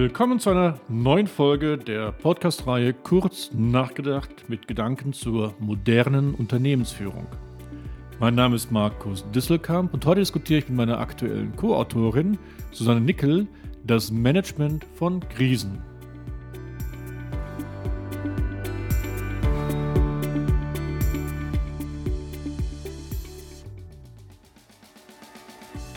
Willkommen 0.00 0.40
zu 0.40 0.48
einer 0.48 0.80
neuen 0.88 1.26
Folge 1.26 1.76
der 1.76 2.12
Podcast-Reihe 2.12 2.94
Kurz 2.94 3.50
nachgedacht 3.52 4.48
mit 4.48 4.66
Gedanken 4.66 5.12
zur 5.12 5.52
modernen 5.58 6.34
Unternehmensführung. 6.34 7.26
Mein 8.18 8.34
Name 8.34 8.56
ist 8.56 8.72
Markus 8.72 9.30
Disselkamp 9.32 9.92
und 9.92 10.06
heute 10.06 10.20
diskutiere 10.20 10.60
ich 10.60 10.68
mit 10.70 10.78
meiner 10.78 11.00
aktuellen 11.00 11.54
Co-Autorin 11.54 12.38
Susanne 12.72 13.02
Nickel 13.02 13.46
das 13.84 14.10
Management 14.10 14.86
von 14.94 15.20
Krisen. 15.28 15.82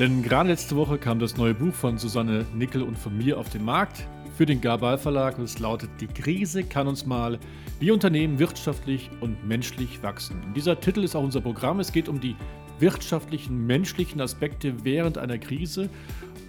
Denn 0.04 0.22
gerade 0.22 0.50
letzte 0.50 0.76
Woche 0.76 0.98
kam 0.98 1.18
das 1.18 1.38
neue 1.38 1.54
Buch 1.54 1.74
von 1.74 1.98
Susanne 1.98 2.46
Nickel 2.54 2.84
und 2.84 2.98
von 2.98 3.18
mir 3.18 3.40
auf 3.40 3.48
den 3.48 3.64
Markt 3.64 4.06
für 4.36 4.46
den 4.46 4.60
Gabal 4.60 4.98
Verlag 4.98 5.38
und 5.38 5.46
es 5.46 5.60
lautet 5.60 5.90
Die 6.02 6.08
Krise 6.08 6.66
kann 6.66 6.88
uns 6.88 7.06
mal, 7.06 7.40
wie 7.80 7.90
Unternehmen 7.90 8.38
wirtschaftlich 8.38 9.10
und 9.22 9.48
menschlich 9.48 10.04
wachsen. 10.04 10.44
Und 10.44 10.58
dieser 10.58 10.78
Titel 10.78 11.06
ist 11.06 11.16
auch 11.16 11.24
unser 11.24 11.40
Programm. 11.40 11.80
Es 11.80 11.94
geht 11.94 12.10
um 12.10 12.20
die 12.20 12.36
wirtschaftlichen, 12.80 13.66
menschlichen 13.66 14.20
Aspekte 14.20 14.84
während 14.84 15.18
einer 15.18 15.38
Krise 15.38 15.90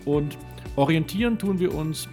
und 0.04 0.36
orientieren 0.74 1.38
tun 1.38 1.60
wir 1.60 1.76
uns 1.76 2.08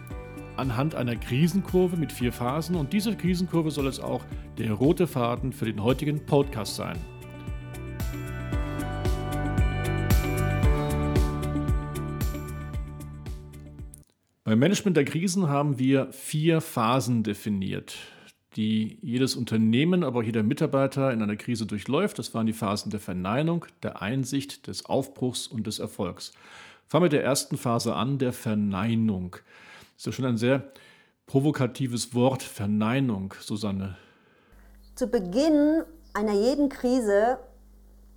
anhand 0.58 0.94
einer 0.94 1.16
Krisenkurve 1.16 1.98
mit 1.98 2.12
vier 2.12 2.34
Phasen 2.34 2.76
und 2.76 2.94
diese 2.94 3.18
Krisenkurve 3.18 3.72
soll 3.72 3.88
es 3.88 4.00
auch 4.00 4.24
der 4.60 4.74
rote 4.74 5.08
Faden 5.08 5.54
für 5.54 5.66
den 5.66 5.82
heutigen 5.82 6.24
Podcast 6.24 6.76
sein. 6.76 7.00
Beim 14.52 14.60
Management 14.60 14.98
der 14.98 15.06
Krisen 15.06 15.48
haben 15.48 15.80
wir 15.80 16.12
vier 16.12 16.60
Phasen 16.60 17.24
definiert, 17.24 17.96
die 18.58 18.98
jedes 19.02 19.38
Unternehmen, 19.38 20.04
aber 20.04 20.20
auch 20.20 20.24
jeder 20.24 20.44
Mitarbeiter 20.44 21.14
in 21.14 21.22
einer 21.22 21.38
Krise 21.38 21.66
durchläuft. 21.66 22.20
Das 22.20 22.34
waren 22.34 22.48
die 22.48 22.52
Phasen 22.52 22.92
der 22.92 23.00
Verneinung, 23.00 23.66
der 23.82 24.02
Einsicht, 24.02 24.68
des 24.68 24.86
Aufbruchs 24.86 25.48
und 25.48 25.68
des 25.68 25.80
Erfolgs. 25.80 26.34
Fangen 26.86 27.04
wir 27.04 27.06
mit 27.06 27.14
der 27.14 27.24
ersten 27.24 27.56
Phase 27.56 27.96
an, 27.96 28.18
der 28.18 28.34
Verneinung. 28.34 29.38
Das 29.96 30.00
ist 30.00 30.06
ja 30.08 30.12
schon 30.12 30.26
ein 30.26 30.36
sehr 30.36 30.70
provokatives 31.28 32.14
Wort, 32.14 32.44
Verneinung, 32.44 33.34
Susanne. 33.40 33.96
Zu 34.96 35.08
Beginn 35.08 35.84
einer 36.14 36.34
jeden 36.34 36.68
Krise 36.68 37.38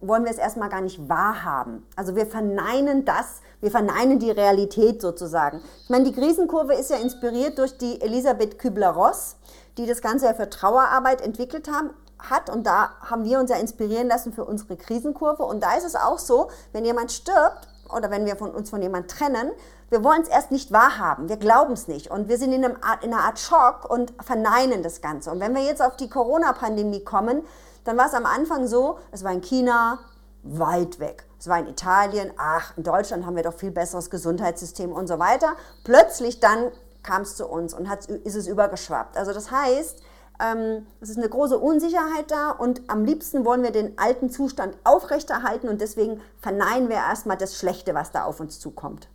wollen 0.09 0.25
wir 0.25 0.31
es 0.31 0.39
erstmal 0.39 0.69
gar 0.69 0.81
nicht 0.81 1.09
wahrhaben. 1.09 1.87
Also 1.97 2.17
wir 2.17 2.27
verneinen 2.27 3.05
das, 3.05 3.41
wir 3.61 3.71
verneinen 3.71 4.19
die 4.19 4.31
Realität 4.31 5.01
sozusagen. 5.01 5.61
Ich 5.83 5.91
meine, 5.91 6.05
die 6.05 6.13
Krisenkurve 6.13 6.75
ist 6.75 6.91
ja 6.91 6.97
inspiriert 6.97 7.59
durch 7.59 7.79
die 7.79 8.01
Elisabeth 8.01 8.59
Kübler-Ross, 8.59 9.37
die 9.79 9.87
das 9.87 10.03
Ganze 10.03 10.27
ja 10.27 10.35
für 10.35 10.51
Trauerarbeit 10.51 11.21
entwickelt 11.21 11.71
haben, 11.71 11.91
hat. 12.19 12.51
Und 12.51 12.67
da 12.67 12.91
haben 13.01 13.25
wir 13.25 13.39
uns 13.39 13.51
ja 13.51 13.57
inspirieren 13.57 14.09
lassen 14.09 14.33
für 14.33 14.45
unsere 14.45 14.77
Krisenkurve. 14.77 15.45
Und 15.45 15.63
da 15.63 15.77
ist 15.77 15.85
es 15.85 15.97
auch 15.97 16.19
so, 16.19 16.49
wenn 16.73 16.85
jemand 16.85 17.13
stirbt 17.13 17.69
oder 17.95 18.11
wenn 18.11 18.27
wir 18.27 18.37
von 18.37 18.51
uns 18.51 18.71
von 18.71 18.83
jemand 18.83 19.11
trennen, 19.11 19.51
wir 19.91 20.03
wollen 20.03 20.23
es 20.23 20.29
erst 20.29 20.51
nicht 20.51 20.73
wahrhaben, 20.73 21.29
wir 21.29 21.37
glauben 21.37 21.75
es 21.75 21.87
nicht 21.89 22.11
und 22.11 22.29
wir 22.29 22.39
sind 22.39 22.53
in, 22.53 22.65
Art, 22.65 23.05
in 23.05 23.13
einer 23.13 23.23
Art 23.23 23.39
Schock 23.39 23.89
und 23.89 24.13
verneinen 24.25 24.83
das 24.83 25.01
Ganze. 25.01 25.31
Und 25.31 25.41
wenn 25.41 25.55
wir 25.55 25.63
jetzt 25.63 25.83
auf 25.83 25.97
die 25.97 26.09
Corona-Pandemie 26.09 27.05
kommen, 27.05 27.43
dann 27.85 27.97
war 27.97 28.07
es 28.07 28.15
am 28.15 28.27
Anfang 28.27 28.67
so, 28.67 28.99
es 29.13 29.25
war 29.25 29.33
in 29.33 29.41
China 29.41 30.01
weit 30.43 30.99
weg. 30.99 31.25
Es 31.39 31.49
war 31.49 31.59
in 31.59 31.67
Italien, 31.67 32.33
ach, 32.37 32.77
in 32.77 32.83
Deutschland 32.83 33.27
haben 33.27 33.37
wir 33.37 33.43
doch 33.43 33.55
viel 33.55 33.71
besseres 33.71 34.11
Gesundheitssystem 34.11 34.93
und 34.93 35.07
so 35.07 35.19
weiter. 35.19 35.57
Plötzlich 35.85 36.41
dann 36.41 36.71
kam 37.03 37.23
es 37.23 37.37
zu 37.37 37.47
uns 37.47 37.75
und 37.75 37.87
ist 38.25 38.35
es 38.35 38.47
übergeschwappt. 38.47 39.17
Also 39.17 39.33
das 39.33 39.51
heißt, 39.51 40.03
ähm, 40.41 40.87
es 41.01 41.11
ist 41.11 41.19
eine 41.19 41.29
große 41.29 41.59
Unsicherheit 41.59 42.31
da 42.31 42.51
und 42.51 42.83
am 42.89 43.05
liebsten 43.05 43.45
wollen 43.45 43.63
wir 43.63 43.71
den 43.71 43.99
alten 43.99 44.31
Zustand 44.31 44.77
aufrechterhalten 44.85 45.69
und 45.69 45.81
deswegen 45.81 46.21
verneinen 46.41 46.89
wir 46.89 46.97
erstmal 46.97 47.37
das 47.37 47.59
Schlechte, 47.59 47.95
was 47.95 48.11
da 48.11 48.25
auf 48.25 48.41
uns 48.41 48.59
zukommt. 48.59 49.09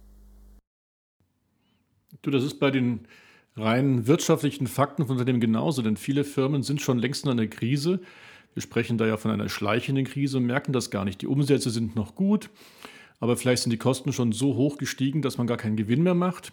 Du, 2.22 2.32
das 2.32 2.44
ist 2.44 2.60
bei 2.60 2.72
den 2.72 3.08
rein 3.58 4.08
wirtschaftlichen 4.08 4.68
Fakten 4.68 5.06
von 5.06 5.16
Unternehmen 5.16 5.42
genauso, 5.42 5.82
denn 5.82 5.98
viele 5.98 6.24
Firmen 6.24 6.64
sind 6.64 6.82
schon 6.82 7.00
längst 7.00 7.26
in 7.26 7.32
einer 7.32 7.48
Krise. 7.48 8.00
Wir 8.54 8.62
sprechen 8.62 8.98
da 8.98 9.06
ja 9.06 9.18
von 9.18 9.32
einer 9.32 9.50
schleichenden 9.50 10.06
Krise 10.06 10.38
und 10.38 10.46
merken 10.46 10.74
das 10.74 10.90
gar 10.92 11.06
nicht. 11.06 11.22
Die 11.22 11.28
Umsätze 11.28 11.70
sind 11.70 11.96
noch 11.96 12.16
gut, 12.16 12.50
aber 13.20 13.38
vielleicht 13.38 13.64
sind 13.64 13.72
die 13.72 13.78
Kosten 13.78 14.14
schon 14.14 14.32
so 14.32 14.56
hoch 14.56 14.78
gestiegen, 14.78 15.22
dass 15.22 15.38
man 15.38 15.48
gar 15.48 15.58
keinen 15.58 15.78
Gewinn 15.78 16.04
mehr 16.04 16.16
macht. 16.16 16.52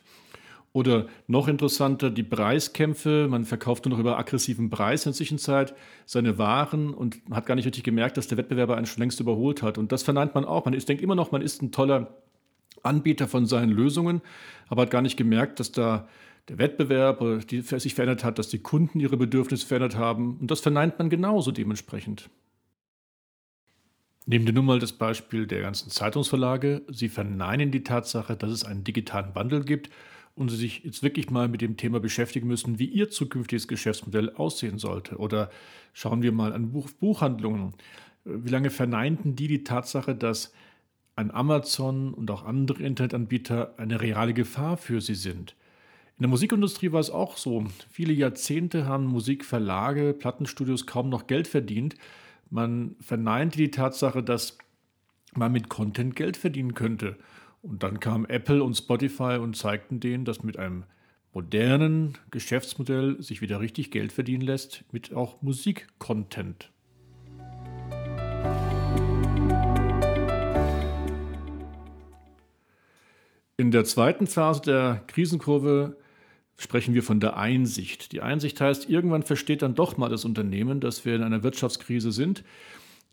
Oder 0.73 1.07
noch 1.27 1.49
interessanter, 1.49 2.11
die 2.11 2.23
Preiskämpfe. 2.23 3.29
Man 3.31 3.47
verkauft 3.47 3.87
nur 3.87 3.95
noch 3.95 3.99
über 3.99 4.19
aggressiven 4.19 4.69
Preis 4.69 5.07
in 5.07 5.13
der 5.13 5.17
Zwischenzeit 5.17 5.75
seine 6.05 6.37
Waren 6.37 6.93
und 6.93 7.17
hat 7.31 7.47
gar 7.47 7.55
nicht 7.55 7.65
richtig 7.65 7.83
gemerkt, 7.83 8.19
dass 8.19 8.29
der 8.29 8.37
Wettbewerber 8.37 8.77
einen 8.77 8.85
schon 8.85 9.01
längst 9.01 9.19
überholt 9.19 9.63
hat. 9.63 9.79
Und 9.79 9.91
das 9.91 10.03
verneint 10.03 10.35
man 10.35 10.45
auch. 10.45 10.67
Man 10.67 10.75
ist, 10.75 10.91
denkt 10.91 11.03
immer 11.03 11.15
noch, 11.15 11.33
man 11.33 11.41
ist 11.41 11.63
ein 11.63 11.73
toller 11.73 12.15
Anbieter 12.83 13.27
von 13.27 13.47
seinen 13.47 13.71
Lösungen, 13.71 14.21
aber 14.69 14.83
hat 14.83 14.91
gar 14.91 15.01
nicht 15.01 15.17
gemerkt, 15.17 15.61
dass 15.61 15.73
da 15.73 16.09
der 16.49 16.59
Wettbewerb 16.59 17.47
die 17.49 17.61
sich 17.61 17.95
verändert 17.95 18.25
hat, 18.25 18.39
dass 18.39 18.49
die 18.49 18.61
Kunden 18.61 19.01
ihre 19.01 19.17
Bedürfnisse 19.17 19.67
verändert 19.67 19.97
haben. 19.97 20.39
Und 20.39 20.51
das 20.51 20.61
verneint 20.61 20.99
man 20.99 21.11
genauso 21.11 21.51
dementsprechend. 21.51 22.31
Nehmen 24.27 24.47
wir 24.47 24.53
nun 24.53 24.65
mal 24.65 24.81
das 24.81 24.93
Beispiel 24.93 25.47
der 25.47 25.61
ganzen 25.61 25.91
Zeitungsverlage. 25.91 26.83
Sie 26.89 27.09
verneinen 27.09 27.71
die 27.71 27.85
Tatsache, 27.85 28.37
dass 28.37 28.51
es 28.51 28.65
einen 28.65 28.83
digitalen 28.83 29.35
Wandel 29.35 29.65
gibt 29.65 29.91
und 30.35 30.51
Sie 30.51 30.57
sich 30.57 30.85
jetzt 30.85 31.03
wirklich 31.03 31.31
mal 31.31 31.49
mit 31.49 31.61
dem 31.63 31.77
Thema 31.77 32.01
beschäftigen 32.01 32.49
müssen, 32.49 32.79
wie 32.79 32.87
Ihr 32.87 33.09
zukünftiges 33.09 33.69
Geschäftsmodell 33.69 34.31
aussehen 34.35 34.79
sollte. 34.79 35.17
Oder 35.17 35.51
schauen 35.93 36.23
wir 36.23 36.33
mal 36.33 36.53
an 36.53 36.73
Buch 36.73 36.91
Buchhandlungen. 36.91 37.75
Wie 38.25 38.51
lange 38.51 38.71
verneinten 38.71 39.37
die 39.37 39.47
die 39.47 39.63
Tatsache, 39.65 40.15
dass 40.15 40.53
ein 41.15 41.31
Amazon 41.31 42.13
und 42.13 42.31
auch 42.31 42.45
andere 42.45 42.83
Internetanbieter 42.83 43.75
eine 43.79 44.01
reale 44.01 44.35
Gefahr 44.35 44.77
für 44.77 45.01
sie 45.01 45.15
sind? 45.15 45.55
In 46.19 46.23
der 46.23 46.31
Musikindustrie 46.31 46.93
war 46.93 47.01
es 47.01 47.11
auch 47.11 47.37
so. 47.37 47.67
Viele 47.91 48.15
Jahrzehnte 48.15 48.87
haben 48.87 49.05
Musikverlage, 49.05 50.15
Plattenstudios 50.15 50.87
kaum 50.87 51.11
noch 51.11 51.27
Geld 51.27 51.47
verdient. 51.47 51.95
Man 52.49 52.97
verneinte 53.01 53.59
die 53.59 53.71
Tatsache, 53.71 54.23
dass 54.23 54.57
man 55.35 55.53
mit 55.53 55.69
Content 55.69 56.17
Geld 56.17 56.39
verdienen 56.39 56.73
könnte. 56.73 57.19
Und 57.61 57.83
dann 57.83 58.01
kam 58.01 58.25
Apple 58.25 58.65
und 58.65 58.79
Spotify 58.79 59.37
und 59.39 59.59
zeigten 59.59 60.01
denen, 60.01 60.25
dass 60.25 60.43
mit 60.43 60.59
einem 60.59 60.85
modernen 61.35 62.17
Geschäftsmodell 62.31 63.23
sich 63.23 63.43
wieder 63.43 63.61
richtig 63.61 63.91
Geld 63.91 64.11
verdienen 64.11 64.41
lässt, 64.41 64.85
mit 64.93 65.13
auch 65.13 65.43
Musikcontent. 65.43 66.73
In 73.59 73.71
der 73.71 73.85
zweiten 73.85 74.27
Phase 74.27 74.63
der 74.63 75.05
Krisenkurve 75.09 75.99
sprechen 76.57 76.95
wir 76.95 77.03
von 77.03 77.21
der 77.21 77.37
Einsicht. 77.37 78.13
Die 78.13 78.23
Einsicht 78.23 78.61
heißt, 78.61 78.89
irgendwann 78.89 79.23
versteht 79.23 79.63
dann 79.63 79.75
doch 79.75 79.97
mal 79.97 80.09
das 80.09 80.25
Unternehmen, 80.25 80.81
dass 80.81 81.05
wir 81.05 81.15
in 81.15 81.23
einer 81.23 81.43
Wirtschaftskrise 81.43 82.13
sind. 82.13 82.45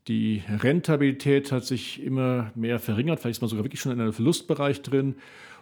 Die 0.07 0.43
Rentabilität 0.47 1.51
hat 1.51 1.65
sich 1.65 2.01
immer 2.01 2.51
mehr 2.55 2.79
verringert, 2.79 3.19
vielleicht 3.19 3.37
ist 3.37 3.41
man 3.41 3.49
sogar 3.49 3.65
wirklich 3.65 3.81
schon 3.81 3.91
in 3.91 4.01
einem 4.01 4.13
Verlustbereich 4.13 4.81
drin. 4.81 5.15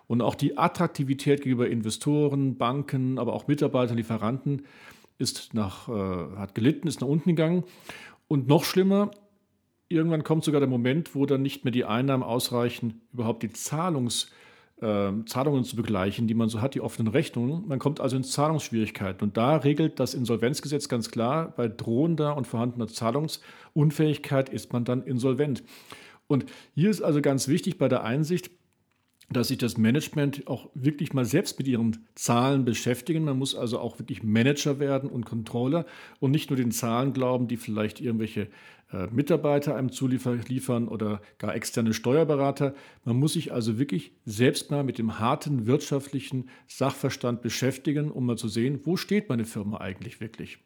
Und 0.08 0.22
auch 0.22 0.36
die 0.36 0.58
Attraktivität 0.58 1.42
gegenüber 1.42 1.70
Investoren, 1.70 2.58
Banken, 2.58 3.18
aber 3.18 3.34
auch 3.34 3.48
Mitarbeitern, 3.48 3.98
Lieferanten 3.98 4.64
ist 5.18 5.54
nach, 5.54 5.88
äh, 5.88 6.38
hat 6.38 6.56
gelitten, 6.56 6.88
ist 6.88 7.02
nach 7.02 7.08
unten 7.08 7.30
gegangen. 7.30 7.64
Und 8.28 8.48
noch 8.48 8.64
schlimmer, 8.64 9.12
irgendwann 9.88 10.24
kommt 10.24 10.44
sogar 10.44 10.60
der 10.60 10.70
Moment, 10.70 11.16
wo 11.16 11.26
dann 11.26 11.42
nicht 11.42 11.64
mehr 11.64 11.72
die 11.72 11.86
Einnahmen 11.86 12.24
ausreichen, 12.24 13.02
überhaupt 13.14 13.44
die 13.44 13.50
Zahlungs- 13.50 14.32
Zahlungen 14.82 15.64
zu 15.64 15.76
begleichen, 15.76 16.28
die 16.28 16.34
man 16.34 16.50
so 16.50 16.60
hat, 16.60 16.74
die 16.74 16.82
offenen 16.82 17.12
Rechnungen. 17.12 17.68
Man 17.68 17.78
kommt 17.78 18.00
also 18.00 18.16
in 18.18 18.24
Zahlungsschwierigkeiten. 18.24 19.24
Und 19.24 19.38
da 19.38 19.58
regelt 19.58 20.00
das 20.00 20.16
Insolvenzgesetz 20.16 20.90
ganz 20.90 21.12
klar, 21.12 21.54
bei 21.56 21.68
drohender 21.68 22.36
und 22.36 22.48
vorhandener 22.48 22.88
Zahlungsunfähigkeit 22.88 24.50
ist 24.50 24.74
man 24.74 24.84
dann 24.84 25.04
insolvent. 25.04 25.64
Und 26.26 26.46
hier 26.74 26.90
ist 26.90 27.02
also 27.02 27.22
ganz 27.22 27.48
wichtig 27.48 27.78
bei 27.78 27.90
der 27.90 28.04
Einsicht, 28.04 28.50
dass 29.32 29.48
sich 29.48 29.58
das 29.58 29.78
Management 29.78 30.48
auch 30.48 30.70
wirklich 30.74 31.14
mal 31.14 31.26
selbst 31.26 31.58
mit 31.58 31.68
ihren 31.68 32.06
Zahlen 32.16 32.66
beschäftigen. 32.66 33.24
Man 33.24 33.38
muss 33.38 33.56
also 33.56 33.80
auch 33.80 34.00
wirklich 34.00 34.24
Manager 34.24 34.80
werden 34.80 35.10
und 35.10 35.26
Controller 35.26 35.86
und 36.20 36.32
nicht 36.32 36.50
nur 36.50 36.58
den 36.58 36.72
Zahlen 36.72 37.14
glauben, 37.14 37.48
die 37.48 37.58
vielleicht 37.58 38.02
irgendwelche 38.02 38.48
äh, 38.92 39.08
Mitarbeiter 39.08 39.76
einem 39.76 39.92
zuliefern 39.92 40.88
oder 40.88 41.22
gar 41.38 41.56
externe 41.56 41.94
Steuerberater. 41.94 42.74
Man 43.06 43.16
muss 43.16 43.34
sich 43.34 43.54
also 43.54 43.80
wirklich 43.80 44.14
selbst 44.26 44.70
mal 44.70 44.84
mit 44.84 44.98
dem 44.98 45.20
harten 45.20 45.66
wirtschaftlichen 45.66 46.50
Sachverstand 46.68 47.42
beschäftigen, 47.42 48.12
um 48.12 48.26
mal 48.26 48.38
zu 48.38 48.50
sehen, 48.50 48.82
wo 48.84 48.98
steht 48.98 49.30
meine 49.30 49.46
Firma 49.46 49.78
eigentlich 49.78 50.20
wirklich. 50.20 50.60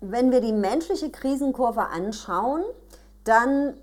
Wenn 0.00 0.30
wir 0.30 0.40
die 0.40 0.52
menschliche 0.52 1.10
Krisenkurve 1.10 1.88
anschauen, 1.88 2.62
dann 3.24 3.74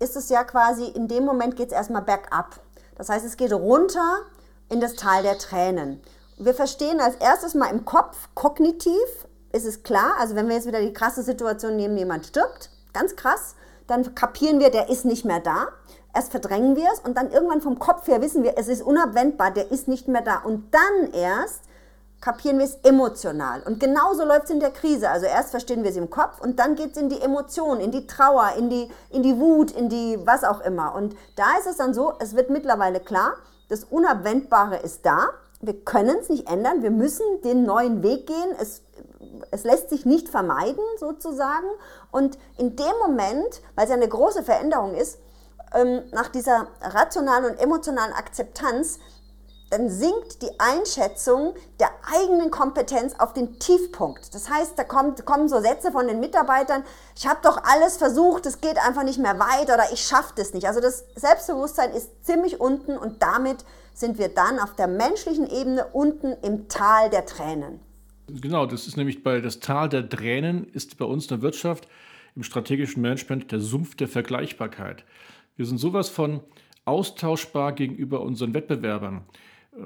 ist 0.00 0.16
es 0.16 0.28
ja 0.28 0.44
quasi, 0.44 0.84
in 0.84 1.08
dem 1.08 1.24
Moment 1.24 1.56
geht 1.56 1.68
es 1.68 1.72
erstmal 1.72 2.02
bergab. 2.02 2.60
Das 2.96 3.08
heißt, 3.08 3.24
es 3.24 3.36
geht 3.36 3.52
runter 3.52 4.20
in 4.68 4.80
das 4.80 4.94
Tal 4.94 5.22
der 5.22 5.38
Tränen. 5.38 6.02
Wir 6.38 6.54
verstehen 6.54 7.00
als 7.00 7.16
erstes 7.16 7.54
mal 7.54 7.70
im 7.70 7.84
Kopf, 7.84 8.28
kognitiv 8.34 9.26
ist 9.52 9.66
es 9.66 9.82
klar, 9.82 10.14
also 10.18 10.34
wenn 10.34 10.48
wir 10.48 10.56
jetzt 10.56 10.66
wieder 10.66 10.80
die 10.80 10.92
krasse 10.92 11.22
Situation 11.22 11.76
nehmen, 11.76 11.96
jemand 11.96 12.26
stirbt, 12.26 12.70
ganz 12.92 13.16
krass, 13.16 13.54
dann 13.86 14.14
kapieren 14.14 14.58
wir, 14.60 14.70
der 14.70 14.88
ist 14.88 15.04
nicht 15.04 15.24
mehr 15.24 15.40
da. 15.40 15.68
Erst 16.14 16.30
verdrängen 16.30 16.76
wir 16.76 16.88
es 16.92 17.00
und 17.00 17.16
dann 17.16 17.30
irgendwann 17.30 17.60
vom 17.60 17.78
Kopf 17.78 18.06
her 18.06 18.20
wissen 18.20 18.42
wir, 18.42 18.54
es 18.56 18.68
ist 18.68 18.82
unabwendbar, 18.82 19.50
der 19.50 19.70
ist 19.70 19.88
nicht 19.88 20.08
mehr 20.08 20.22
da. 20.22 20.38
Und 20.38 20.74
dann 20.74 21.12
erst 21.12 21.62
kapieren 22.22 22.58
wir 22.58 22.64
es 22.64 22.76
emotional. 22.84 23.62
Und 23.64 23.80
genauso 23.80 24.24
läuft 24.24 24.44
es 24.44 24.50
in 24.50 24.60
der 24.60 24.70
Krise. 24.70 25.10
Also 25.10 25.26
erst 25.26 25.50
verstehen 25.50 25.82
wir 25.82 25.90
es 25.90 25.96
im 25.96 26.08
Kopf 26.08 26.40
und 26.40 26.58
dann 26.58 26.76
geht 26.76 26.92
es 26.92 26.96
in 26.96 27.10
die 27.10 27.20
Emotionen, 27.20 27.80
in 27.80 27.90
die 27.90 28.06
Trauer, 28.06 28.52
in 28.56 28.70
die, 28.70 28.88
in 29.10 29.22
die 29.22 29.38
Wut, 29.38 29.72
in 29.72 29.90
die 29.90 30.18
was 30.24 30.44
auch 30.44 30.60
immer. 30.60 30.94
Und 30.94 31.14
da 31.36 31.58
ist 31.58 31.66
es 31.66 31.76
dann 31.76 31.92
so, 31.92 32.14
es 32.20 32.34
wird 32.34 32.48
mittlerweile 32.48 33.00
klar, 33.00 33.34
das 33.68 33.84
Unabwendbare 33.84 34.76
ist 34.76 35.04
da. 35.04 35.30
Wir 35.60 35.84
können 35.84 36.16
es 36.20 36.28
nicht 36.28 36.48
ändern. 36.48 36.82
Wir 36.82 36.90
müssen 36.90 37.24
den 37.42 37.64
neuen 37.64 38.02
Weg 38.02 38.26
gehen. 38.26 38.56
Es, 38.60 38.82
es 39.50 39.64
lässt 39.64 39.90
sich 39.90 40.06
nicht 40.06 40.28
vermeiden, 40.28 40.82
sozusagen. 40.98 41.66
Und 42.12 42.38
in 42.56 42.76
dem 42.76 42.98
Moment, 43.00 43.62
weil 43.74 43.84
es 43.84 43.90
ja 43.90 43.96
eine 43.96 44.08
große 44.08 44.42
Veränderung 44.44 44.94
ist, 44.94 45.18
ähm, 45.74 46.02
nach 46.12 46.28
dieser 46.28 46.68
rationalen 46.82 47.52
und 47.52 47.60
emotionalen 47.60 48.12
Akzeptanz, 48.12 48.98
dann 49.72 49.88
sinkt 49.88 50.42
die 50.42 50.60
Einschätzung 50.60 51.54
der 51.80 51.88
eigenen 52.14 52.50
Kompetenz 52.50 53.14
auf 53.18 53.32
den 53.32 53.58
Tiefpunkt. 53.58 54.34
Das 54.34 54.50
heißt, 54.50 54.78
da 54.78 54.84
kommt, 54.84 55.24
kommen 55.24 55.48
so 55.48 55.60
Sätze 55.60 55.90
von 55.90 56.06
den 56.06 56.20
Mitarbeitern, 56.20 56.84
ich 57.16 57.26
habe 57.26 57.40
doch 57.42 57.56
alles 57.64 57.96
versucht, 57.96 58.44
es 58.44 58.60
geht 58.60 58.76
einfach 58.76 59.02
nicht 59.02 59.18
mehr 59.18 59.38
weiter 59.38 59.74
oder 59.74 59.90
ich 59.90 60.00
schaffe 60.00 60.34
das 60.36 60.52
nicht. 60.52 60.66
Also 60.66 60.82
das 60.82 61.06
Selbstbewusstsein 61.16 61.90
ist 61.92 62.22
ziemlich 62.22 62.60
unten 62.60 62.98
und 62.98 63.22
damit 63.22 63.64
sind 63.94 64.18
wir 64.18 64.28
dann 64.28 64.58
auf 64.58 64.76
der 64.76 64.88
menschlichen 64.88 65.48
Ebene 65.48 65.86
unten 65.94 66.32
im 66.42 66.68
Tal 66.68 67.08
der 67.08 67.24
Tränen. 67.24 67.80
Genau, 68.26 68.66
das 68.66 68.86
ist 68.86 68.98
nämlich 68.98 69.22
bei 69.22 69.40
das 69.40 69.60
Tal 69.60 69.88
der 69.88 70.06
Tränen 70.06 70.68
ist 70.68 70.98
bei 70.98 71.06
uns 71.06 71.24
in 71.24 71.28
der 71.30 71.42
Wirtschaft 71.42 71.88
im 72.36 72.42
strategischen 72.42 73.00
Management 73.00 73.50
der 73.50 73.60
Sumpf 73.60 73.94
der 73.96 74.08
Vergleichbarkeit. 74.08 75.04
Wir 75.56 75.64
sind 75.64 75.78
sowas 75.78 76.10
von 76.10 76.40
austauschbar 76.84 77.72
gegenüber 77.72 78.20
unseren 78.20 78.52
Wettbewerbern. 78.52 79.24
Äh, 79.72 79.80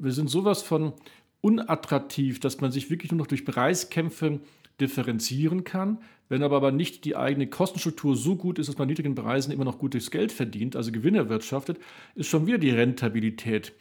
wir 0.00 0.12
sind 0.12 0.30
sowas 0.30 0.62
von 0.62 0.92
unattraktiv, 1.40 2.40
dass 2.40 2.60
man 2.60 2.72
sich 2.72 2.90
wirklich 2.90 3.12
nur 3.12 3.18
noch 3.18 3.26
durch 3.26 3.44
Preiskämpfe 3.44 4.40
differenzieren 4.80 5.64
kann. 5.64 5.98
Wenn 6.28 6.42
aber, 6.42 6.56
aber 6.56 6.72
nicht 6.72 7.04
die 7.04 7.16
eigene 7.16 7.46
Kostenstruktur 7.46 8.16
so 8.16 8.36
gut 8.36 8.58
ist, 8.58 8.68
dass 8.68 8.78
man 8.78 8.88
niedrigen 8.88 9.14
Preisen 9.14 9.52
immer 9.52 9.64
noch 9.64 9.78
gutes 9.78 10.10
Geld 10.10 10.30
verdient, 10.30 10.76
also 10.76 10.92
Gewinne 10.92 11.18
erwirtschaftet, 11.18 11.78
ist 12.14 12.28
schon 12.28 12.46
wieder 12.46 12.58
die 12.58 12.70
Rentabilität 12.70 13.72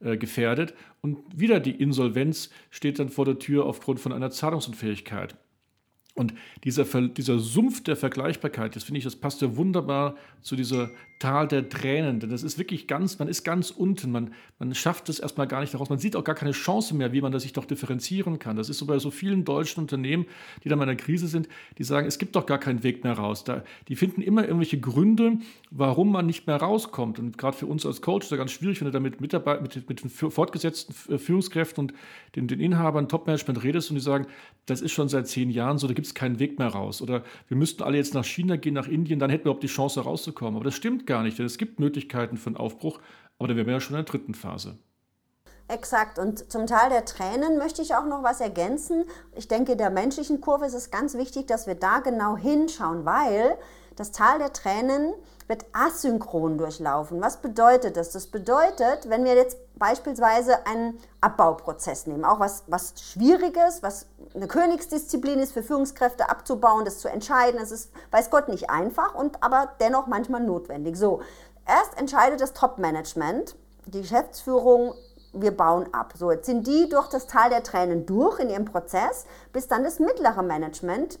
äh, 0.00 0.16
gefährdet 0.16 0.74
und 1.02 1.18
wieder 1.34 1.60
die 1.60 1.72
Insolvenz 1.72 2.50
steht 2.70 2.98
dann 2.98 3.10
vor 3.10 3.26
der 3.26 3.38
Tür 3.38 3.66
aufgrund 3.66 4.00
von 4.00 4.12
einer 4.12 4.30
Zahlungsunfähigkeit. 4.30 5.36
Und 6.14 6.34
dieser, 6.64 6.84
dieser 7.08 7.38
Sumpf 7.38 7.82
der 7.84 7.96
Vergleichbarkeit, 7.96 8.74
das 8.74 8.84
finde 8.84 8.98
ich, 8.98 9.04
das 9.04 9.16
passt 9.16 9.42
ja 9.42 9.56
wunderbar 9.56 10.16
zu 10.42 10.56
dieser 10.56 10.90
Tal 11.20 11.46
der 11.46 11.68
Tränen. 11.68 12.18
Denn 12.18 12.30
das 12.30 12.42
ist 12.42 12.58
wirklich 12.58 12.86
ganz, 12.88 13.18
man 13.18 13.28
ist 13.28 13.44
ganz 13.44 13.70
unten. 13.70 14.10
Man, 14.10 14.32
man 14.58 14.74
schafft 14.74 15.08
es 15.08 15.20
erstmal 15.20 15.46
gar 15.46 15.60
nicht 15.60 15.72
daraus. 15.74 15.90
Man 15.90 15.98
sieht 15.98 16.16
auch 16.16 16.24
gar 16.24 16.34
keine 16.34 16.52
Chance 16.52 16.94
mehr, 16.96 17.12
wie 17.12 17.20
man 17.20 17.30
das 17.30 17.42
sich 17.42 17.52
doch 17.52 17.66
differenzieren 17.66 18.38
kann. 18.38 18.56
Das 18.56 18.70
ist 18.70 18.78
so 18.78 18.86
bei 18.86 18.98
so 18.98 19.10
vielen 19.10 19.44
deutschen 19.44 19.80
Unternehmen, 19.80 20.26
die 20.64 20.68
da 20.68 20.76
mal 20.76 20.84
in 20.84 20.96
der 20.96 20.96
Krise 20.96 21.28
sind, 21.28 21.48
die 21.78 21.84
sagen, 21.84 22.06
es 22.06 22.18
gibt 22.18 22.34
doch 22.36 22.46
gar 22.46 22.58
keinen 22.58 22.82
Weg 22.82 23.04
mehr 23.04 23.12
raus. 23.12 23.44
Da, 23.44 23.62
die 23.88 23.96
finden 23.96 24.22
immer 24.22 24.42
irgendwelche 24.42 24.80
Gründe, 24.80 25.38
warum 25.70 26.10
man 26.10 26.26
nicht 26.26 26.46
mehr 26.46 26.56
rauskommt. 26.56 27.18
Und 27.18 27.36
gerade 27.36 27.56
für 27.56 27.66
uns 27.66 27.84
als 27.84 28.00
Coach 28.00 28.24
ist 28.24 28.32
das 28.32 28.38
ganz 28.38 28.50
schwierig, 28.50 28.80
wenn 28.80 28.86
du 28.86 28.92
da 28.92 29.00
mit, 29.00 29.20
mit, 29.20 29.32
mit 29.88 30.02
den 30.02 30.10
fortgesetzten 30.10 31.18
Führungskräften 31.18 31.84
und 31.84 31.94
den, 32.34 32.48
den 32.48 32.60
Inhabern, 32.60 33.08
Topmanagement 33.08 33.62
redest 33.62 33.90
und 33.90 33.96
die 33.96 34.02
sagen, 34.02 34.26
das 34.64 34.80
ist 34.80 34.92
schon 34.92 35.08
seit 35.08 35.28
zehn 35.28 35.50
Jahren 35.50 35.76
so, 35.76 35.86
da 35.86 35.92
gibt 36.00 36.06
es 36.06 36.14
keinen 36.14 36.38
Weg 36.38 36.58
mehr 36.58 36.68
raus. 36.68 37.02
Oder 37.02 37.22
wir 37.48 37.58
müssten 37.58 37.82
alle 37.82 37.98
jetzt 37.98 38.14
nach 38.14 38.24
China 38.24 38.56
gehen, 38.56 38.72
nach 38.72 38.88
Indien, 38.88 39.18
dann 39.18 39.28
hätten 39.28 39.44
wir 39.44 39.50
überhaupt 39.50 39.62
die 39.62 39.68
Chance 39.68 40.00
rauszukommen. 40.00 40.56
Aber 40.56 40.64
das 40.64 40.74
stimmt 40.74 41.06
gar 41.06 41.22
nicht, 41.22 41.38
denn 41.38 41.44
es 41.44 41.58
gibt 41.58 41.78
Möglichkeiten 41.78 42.38
für 42.38 42.46
einen 42.46 42.56
Aufbruch, 42.56 43.00
aber 43.38 43.48
dann 43.48 43.58
wären 43.58 43.66
wir 43.66 43.74
ja 43.74 43.80
schon 43.80 43.96
in 43.96 44.04
der 44.04 44.10
dritten 44.10 44.32
Phase. 44.32 44.78
Exakt. 45.68 46.18
Und 46.18 46.50
zum 46.50 46.66
Teil 46.66 46.88
der 46.88 47.04
Tränen 47.04 47.58
möchte 47.58 47.82
ich 47.82 47.94
auch 47.94 48.06
noch 48.06 48.22
was 48.22 48.40
ergänzen. 48.40 49.04
Ich 49.36 49.46
denke, 49.46 49.76
der 49.76 49.90
menschlichen 49.90 50.40
Kurve 50.40 50.64
ist 50.64 50.74
es 50.74 50.90
ganz 50.90 51.14
wichtig, 51.14 51.46
dass 51.46 51.66
wir 51.66 51.74
da 51.74 52.00
genau 52.00 52.34
hinschauen, 52.36 53.04
weil 53.04 53.58
das 53.96 54.12
Tal 54.12 54.38
der 54.38 54.52
Tränen 54.52 55.14
wird 55.50 55.66
asynchron 55.72 56.58
durchlaufen. 56.58 57.20
Was 57.20 57.38
bedeutet 57.38 57.96
das? 57.96 58.10
Das 58.10 58.28
bedeutet, 58.28 59.10
wenn 59.10 59.24
wir 59.24 59.34
jetzt 59.34 59.58
beispielsweise 59.74 60.64
einen 60.64 60.98
Abbauprozess 61.20 62.06
nehmen, 62.06 62.24
auch 62.24 62.38
was, 62.38 62.62
was 62.68 62.94
Schwieriges, 62.96 63.82
was 63.82 64.06
eine 64.34 64.46
Königsdisziplin 64.46 65.40
ist 65.40 65.52
für 65.52 65.64
Führungskräfte 65.64 66.30
abzubauen, 66.30 66.84
das 66.84 67.00
zu 67.00 67.08
entscheiden, 67.08 67.58
das 67.58 67.72
ist, 67.72 67.90
weiß 68.12 68.30
Gott, 68.30 68.48
nicht 68.48 68.70
einfach 68.70 69.14
und 69.16 69.42
aber 69.42 69.72
dennoch 69.80 70.06
manchmal 70.06 70.42
notwendig. 70.42 70.96
So, 70.96 71.20
erst 71.66 71.98
entscheidet 71.98 72.40
das 72.40 72.52
Top-Management, 72.52 73.56
die 73.86 74.02
Geschäftsführung, 74.02 74.94
wir 75.32 75.56
bauen 75.56 75.92
ab. 75.92 76.14
So, 76.16 76.30
jetzt 76.30 76.46
sind 76.46 76.66
die 76.66 76.88
durch 76.88 77.08
das 77.08 77.26
Tal 77.26 77.50
der 77.50 77.62
Tränen 77.64 78.06
durch 78.06 78.38
in 78.38 78.50
ihrem 78.50 78.64
Prozess, 78.64 79.26
bis 79.52 79.66
dann 79.66 79.82
das 79.82 79.98
mittlere 79.98 80.42
Management 80.42 81.18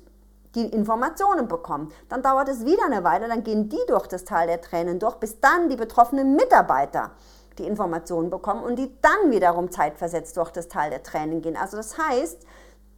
die 0.54 0.66
Informationen 0.66 1.48
bekommen. 1.48 1.92
Dann 2.08 2.22
dauert 2.22 2.48
es 2.48 2.64
wieder 2.64 2.84
eine 2.86 3.04
Weile, 3.04 3.28
dann 3.28 3.44
gehen 3.44 3.68
die 3.68 3.80
durch 3.88 4.06
das 4.06 4.24
Tal 4.24 4.46
der 4.46 4.60
Tränen 4.60 4.98
durch, 4.98 5.16
bis 5.16 5.40
dann 5.40 5.68
die 5.68 5.76
betroffenen 5.76 6.34
Mitarbeiter 6.36 7.12
die 7.58 7.66
Informationen 7.66 8.30
bekommen 8.30 8.62
und 8.62 8.76
die 8.76 8.90
dann 9.02 9.30
wiederum 9.30 9.70
zeitversetzt 9.70 10.36
durch 10.36 10.50
das 10.50 10.68
Tal 10.68 10.90
der 10.90 11.02
Tränen 11.02 11.42
gehen. 11.42 11.56
Also 11.56 11.76
das 11.76 11.98
heißt, 11.98 12.46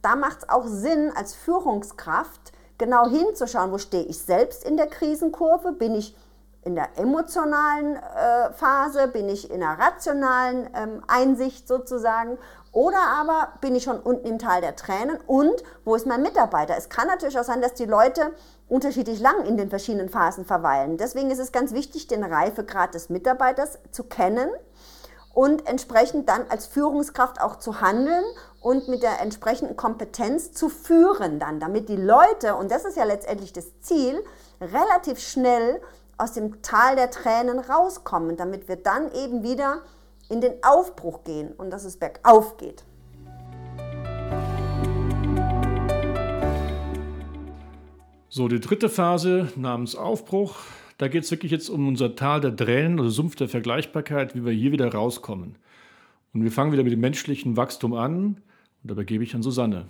da 0.01 0.15
macht 0.15 0.39
es 0.39 0.49
auch 0.49 0.65
Sinn, 0.67 1.11
als 1.15 1.35
Führungskraft 1.35 2.53
genau 2.77 3.07
hinzuschauen, 3.07 3.71
wo 3.71 3.77
stehe 3.77 4.03
ich 4.03 4.19
selbst 4.19 4.63
in 4.63 4.77
der 4.77 4.87
Krisenkurve, 4.87 5.71
bin 5.71 5.95
ich 5.95 6.15
in 6.65 6.75
der 6.75 6.97
emotionalen 6.97 7.95
äh, 7.95 8.53
Phase, 8.53 9.07
bin 9.07 9.29
ich 9.29 9.51
in 9.51 9.59
der 9.59 9.77
rationalen 9.79 10.69
ähm, 10.75 11.03
Einsicht 11.07 11.67
sozusagen 11.67 12.37
oder 12.71 12.99
aber 12.99 13.53
bin 13.61 13.75
ich 13.75 13.83
schon 13.83 13.99
unten 13.99 14.27
im 14.27 14.39
Tal 14.39 14.61
der 14.61 14.75
Tränen 14.75 15.19
und 15.27 15.63
wo 15.85 15.95
ist 15.95 16.07
mein 16.07 16.23
Mitarbeiter? 16.23 16.75
Es 16.75 16.89
kann 16.89 17.07
natürlich 17.07 17.37
auch 17.37 17.43
sein, 17.43 17.61
dass 17.61 17.75
die 17.75 17.85
Leute 17.85 18.33
unterschiedlich 18.67 19.19
lang 19.19 19.45
in 19.45 19.57
den 19.57 19.69
verschiedenen 19.69 20.09
Phasen 20.09 20.45
verweilen. 20.45 20.97
Deswegen 20.97 21.29
ist 21.29 21.39
es 21.39 21.51
ganz 21.51 21.73
wichtig, 21.73 22.07
den 22.07 22.23
Reifegrad 22.23 22.95
des 22.95 23.09
Mitarbeiters 23.09 23.77
zu 23.91 24.03
kennen 24.03 24.49
und 25.33 25.67
entsprechend 25.67 26.29
dann 26.29 26.45
als 26.49 26.65
Führungskraft 26.65 27.41
auch 27.41 27.57
zu 27.57 27.81
handeln 27.81 28.23
und 28.61 28.87
mit 28.87 29.03
der 29.03 29.19
entsprechenden 29.21 29.75
Kompetenz 29.75 30.53
zu 30.53 30.69
führen 30.69 31.39
dann, 31.39 31.59
damit 31.59 31.89
die 31.89 31.97
Leute, 31.97 32.55
und 32.55 32.71
das 32.71 32.85
ist 32.85 32.97
ja 32.97 33.03
letztendlich 33.03 33.51
das 33.53 33.79
Ziel, 33.81 34.23
relativ 34.61 35.19
schnell 35.19 35.81
aus 36.17 36.33
dem 36.33 36.61
Tal 36.61 36.95
der 36.95 37.11
Tränen 37.11 37.59
rauskommen, 37.59 38.37
damit 38.37 38.67
wir 38.67 38.75
dann 38.75 39.11
eben 39.13 39.43
wieder 39.43 39.81
in 40.29 40.41
den 40.41 40.53
Aufbruch 40.63 41.23
gehen 41.23 41.51
und 41.51 41.71
dass 41.71 41.83
es 41.83 41.97
bergauf 41.97 42.57
geht. 42.57 42.83
So, 48.29 48.47
die 48.47 48.59
dritte 48.59 48.89
Phase 48.89 49.49
namens 49.55 49.95
Aufbruch, 49.95 50.55
da 50.97 51.07
geht 51.07 51.23
es 51.23 51.31
wirklich 51.31 51.51
jetzt 51.51 51.69
um 51.69 51.87
unser 51.87 52.15
Tal 52.15 52.41
der 52.41 52.55
Tränen, 52.55 52.99
also 52.99 53.11
Sumpf 53.11 53.35
der 53.35 53.47
Vergleichbarkeit, 53.47 54.35
wie 54.35 54.43
wir 54.43 54.53
hier 54.53 54.71
wieder 54.71 54.91
rauskommen. 54.91 55.57
Und 56.33 56.43
wir 56.43 56.51
fangen 56.51 56.71
wieder 56.71 56.83
mit 56.83 56.93
dem 56.93 56.99
menschlichen 56.99 57.57
Wachstum 57.57 57.93
an 57.93 58.41
und 58.81 58.89
dabei 58.89 59.03
gebe 59.03 59.23
ich 59.23 59.35
an 59.35 59.43
Susanne 59.43 59.85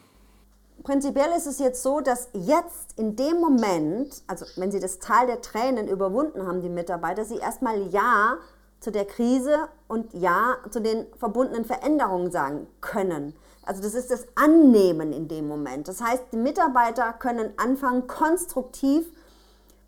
prinzipiell 0.84 1.30
ist 1.38 1.46
es 1.46 1.60
jetzt 1.60 1.84
so, 1.84 2.02
dass 2.02 2.30
jetzt 2.34 2.98
in 2.98 3.16
dem 3.16 3.40
Moment, 3.40 4.24
also 4.28 4.46
wenn 4.56 4.72
sie 4.72 4.80
das 4.80 5.00
Tal 5.00 5.28
der 5.28 5.42
Tränen 5.42 5.88
überwunden 5.88 6.48
haben, 6.48 6.62
die 6.62 6.70
Mitarbeiter, 6.70 7.26
sie 7.26 7.38
erstmal 7.38 7.88
Ja 7.90 8.38
zu 8.80 8.92
der 8.92 9.06
Krise 9.06 9.70
und 9.88 10.14
Ja 10.14 10.58
zu 10.70 10.82
den 10.82 11.06
verbundenen 11.18 11.66
Veränderungen 11.66 12.32
sagen 12.32 12.68
können. 12.82 13.34
Also 13.66 13.82
das 13.82 13.94
ist 13.94 14.12
das 14.12 14.28
Annehmen 14.36 15.14
in 15.14 15.28
dem 15.28 15.48
Moment. 15.48 15.88
Das 15.88 16.02
heißt, 16.02 16.24
die 16.34 16.38
Mitarbeiter 16.38 17.14
können 17.14 17.54
anfangen, 17.58 18.08
konstruktiv 18.08 19.06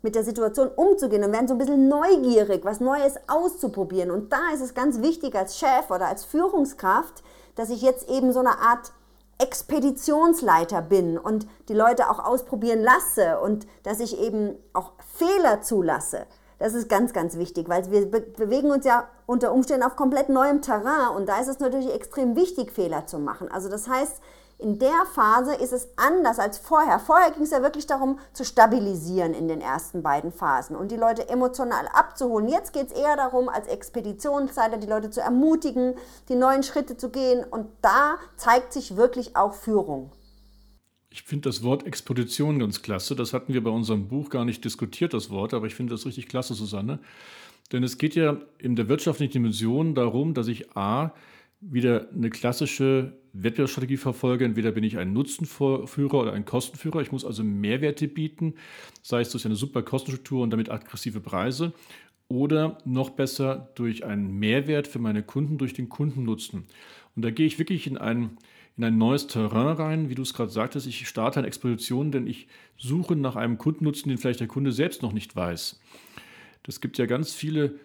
mit 0.00 0.14
der 0.14 0.24
Situation 0.24 0.68
umzugehen 0.68 1.24
und 1.24 1.32
werden 1.32 1.48
so 1.48 1.54
ein 1.54 1.58
bisschen 1.58 1.88
neugierig, 1.88 2.64
was 2.64 2.80
Neues 2.80 3.16
auszuprobieren. 3.26 4.10
Und 4.10 4.32
da 4.32 4.50
ist 4.54 4.62
es 4.62 4.72
ganz 4.72 5.02
wichtig 5.02 5.34
als 5.34 5.58
Chef 5.58 5.90
oder 5.90 6.06
als 6.06 6.24
Führungskraft, 6.24 7.22
dass 7.54 7.70
ich 7.70 7.82
jetzt 7.82 8.08
eben 8.08 8.32
so 8.32 8.40
eine 8.40 8.58
Art 8.58 8.92
Expeditionsleiter 9.38 10.82
bin 10.82 11.18
und 11.18 11.46
die 11.68 11.74
Leute 11.74 12.10
auch 12.10 12.18
ausprobieren 12.18 12.82
lasse 12.82 13.40
und 13.40 13.66
dass 13.82 14.00
ich 14.00 14.18
eben 14.18 14.56
auch 14.72 14.92
Fehler 15.16 15.60
zulasse. 15.60 16.26
Das 16.58 16.72
ist 16.72 16.88
ganz, 16.88 17.12
ganz 17.12 17.36
wichtig, 17.36 17.68
weil 17.68 17.90
wir 17.90 18.10
be 18.10 18.20
bewegen 18.20 18.70
uns 18.70 18.84
ja 18.84 19.08
unter 19.26 19.52
Umständen 19.52 19.82
auf 19.82 19.96
komplett 19.96 20.28
neuem 20.28 20.62
Terrain 20.62 21.14
und 21.14 21.28
da 21.28 21.38
ist 21.38 21.48
es 21.48 21.58
natürlich 21.58 21.92
extrem 21.92 22.34
wichtig, 22.34 22.72
Fehler 22.72 23.06
zu 23.06 23.18
machen. 23.18 23.50
Also 23.50 23.68
das 23.68 23.88
heißt, 23.88 24.22
in 24.58 24.78
der 24.78 25.04
Phase 25.12 25.54
ist 25.54 25.74
es 25.74 25.88
anders 25.96 26.38
als 26.38 26.56
vorher. 26.56 26.98
Vorher 26.98 27.30
ging 27.30 27.42
es 27.42 27.50
ja 27.50 27.60
wirklich 27.60 27.86
darum, 27.86 28.18
zu 28.32 28.42
stabilisieren 28.42 29.34
in 29.34 29.48
den 29.48 29.60
ersten 29.60 30.02
beiden 30.02 30.32
Phasen 30.32 30.76
und 30.76 30.90
die 30.90 30.96
Leute 30.96 31.28
emotional 31.28 31.86
abzuholen. 31.92 32.48
Jetzt 32.48 32.72
geht 32.72 32.90
es 32.90 32.98
eher 32.98 33.16
darum, 33.16 33.50
als 33.50 33.68
Expeditionsleiter 33.68 34.78
die 34.78 34.86
Leute 34.86 35.10
zu 35.10 35.20
ermutigen, 35.20 35.94
die 36.30 36.36
neuen 36.36 36.62
Schritte 36.62 36.96
zu 36.96 37.10
gehen. 37.10 37.44
Und 37.44 37.68
da 37.82 38.14
zeigt 38.38 38.72
sich 38.72 38.96
wirklich 38.96 39.36
auch 39.36 39.52
Führung. 39.52 40.10
Ich 41.16 41.22
finde 41.22 41.48
das 41.48 41.62
Wort 41.62 41.86
Expedition 41.86 42.58
ganz 42.58 42.82
klasse. 42.82 43.16
Das 43.16 43.32
hatten 43.32 43.54
wir 43.54 43.64
bei 43.64 43.70
unserem 43.70 44.06
Buch 44.06 44.28
gar 44.28 44.44
nicht 44.44 44.62
diskutiert, 44.66 45.14
das 45.14 45.30
Wort, 45.30 45.54
aber 45.54 45.66
ich 45.66 45.74
finde 45.74 45.94
das 45.94 46.04
richtig 46.04 46.28
klasse, 46.28 46.52
Susanne. 46.52 46.98
Denn 47.72 47.82
es 47.82 47.96
geht 47.96 48.14
ja 48.14 48.38
in 48.58 48.76
der 48.76 48.90
wirtschaftlichen 48.90 49.32
Dimension 49.32 49.94
darum, 49.94 50.34
dass 50.34 50.46
ich 50.46 50.76
A, 50.76 51.14
wieder 51.62 52.10
eine 52.14 52.28
klassische 52.28 53.14
Wettbewerbsstrategie 53.32 53.96
verfolge. 53.96 54.44
Entweder 54.44 54.72
bin 54.72 54.84
ich 54.84 54.98
ein 54.98 55.14
Nutzenführer 55.14 56.20
oder 56.20 56.34
ein 56.34 56.44
Kostenführer. 56.44 57.00
Ich 57.00 57.12
muss 57.12 57.24
also 57.24 57.42
Mehrwerte 57.42 58.08
bieten, 58.08 58.52
sei 59.00 59.22
es 59.22 59.30
durch 59.30 59.46
eine 59.46 59.56
super 59.56 59.82
Kostenstruktur 59.82 60.42
und 60.42 60.50
damit 60.50 60.70
aggressive 60.70 61.20
Preise 61.20 61.72
oder 62.28 62.76
noch 62.84 63.08
besser 63.08 63.70
durch 63.74 64.04
einen 64.04 64.38
Mehrwert 64.38 64.86
für 64.86 64.98
meine 64.98 65.22
Kunden, 65.22 65.56
durch 65.56 65.72
den 65.72 65.88
Kundennutzen. 65.88 66.64
Und 67.16 67.24
da 67.24 67.30
gehe 67.30 67.46
ich 67.46 67.58
wirklich 67.58 67.86
in 67.86 67.96
ein, 67.96 68.36
in 68.76 68.84
ein 68.84 68.98
neues 68.98 69.26
Terrain 69.26 69.76
rein, 69.76 70.08
wie 70.10 70.14
du 70.14 70.22
es 70.22 70.34
gerade 70.34 70.50
sagtest. 70.50 70.86
Ich 70.86 71.08
starte 71.08 71.38
eine 71.38 71.46
Exposition, 71.46 72.12
denn 72.12 72.26
ich 72.26 72.46
suche 72.76 73.16
nach 73.16 73.36
einem 73.36 73.58
Kundennutzen, 73.58 74.10
den 74.10 74.18
vielleicht 74.18 74.40
der 74.40 74.48
Kunde 74.48 74.72
selbst 74.72 75.02
noch 75.02 75.12
nicht 75.12 75.34
weiß. 75.34 75.80
Es 76.68 76.80
gibt 76.80 76.98
ja 76.98 77.06
ganz 77.06 77.32
viele 77.32 77.78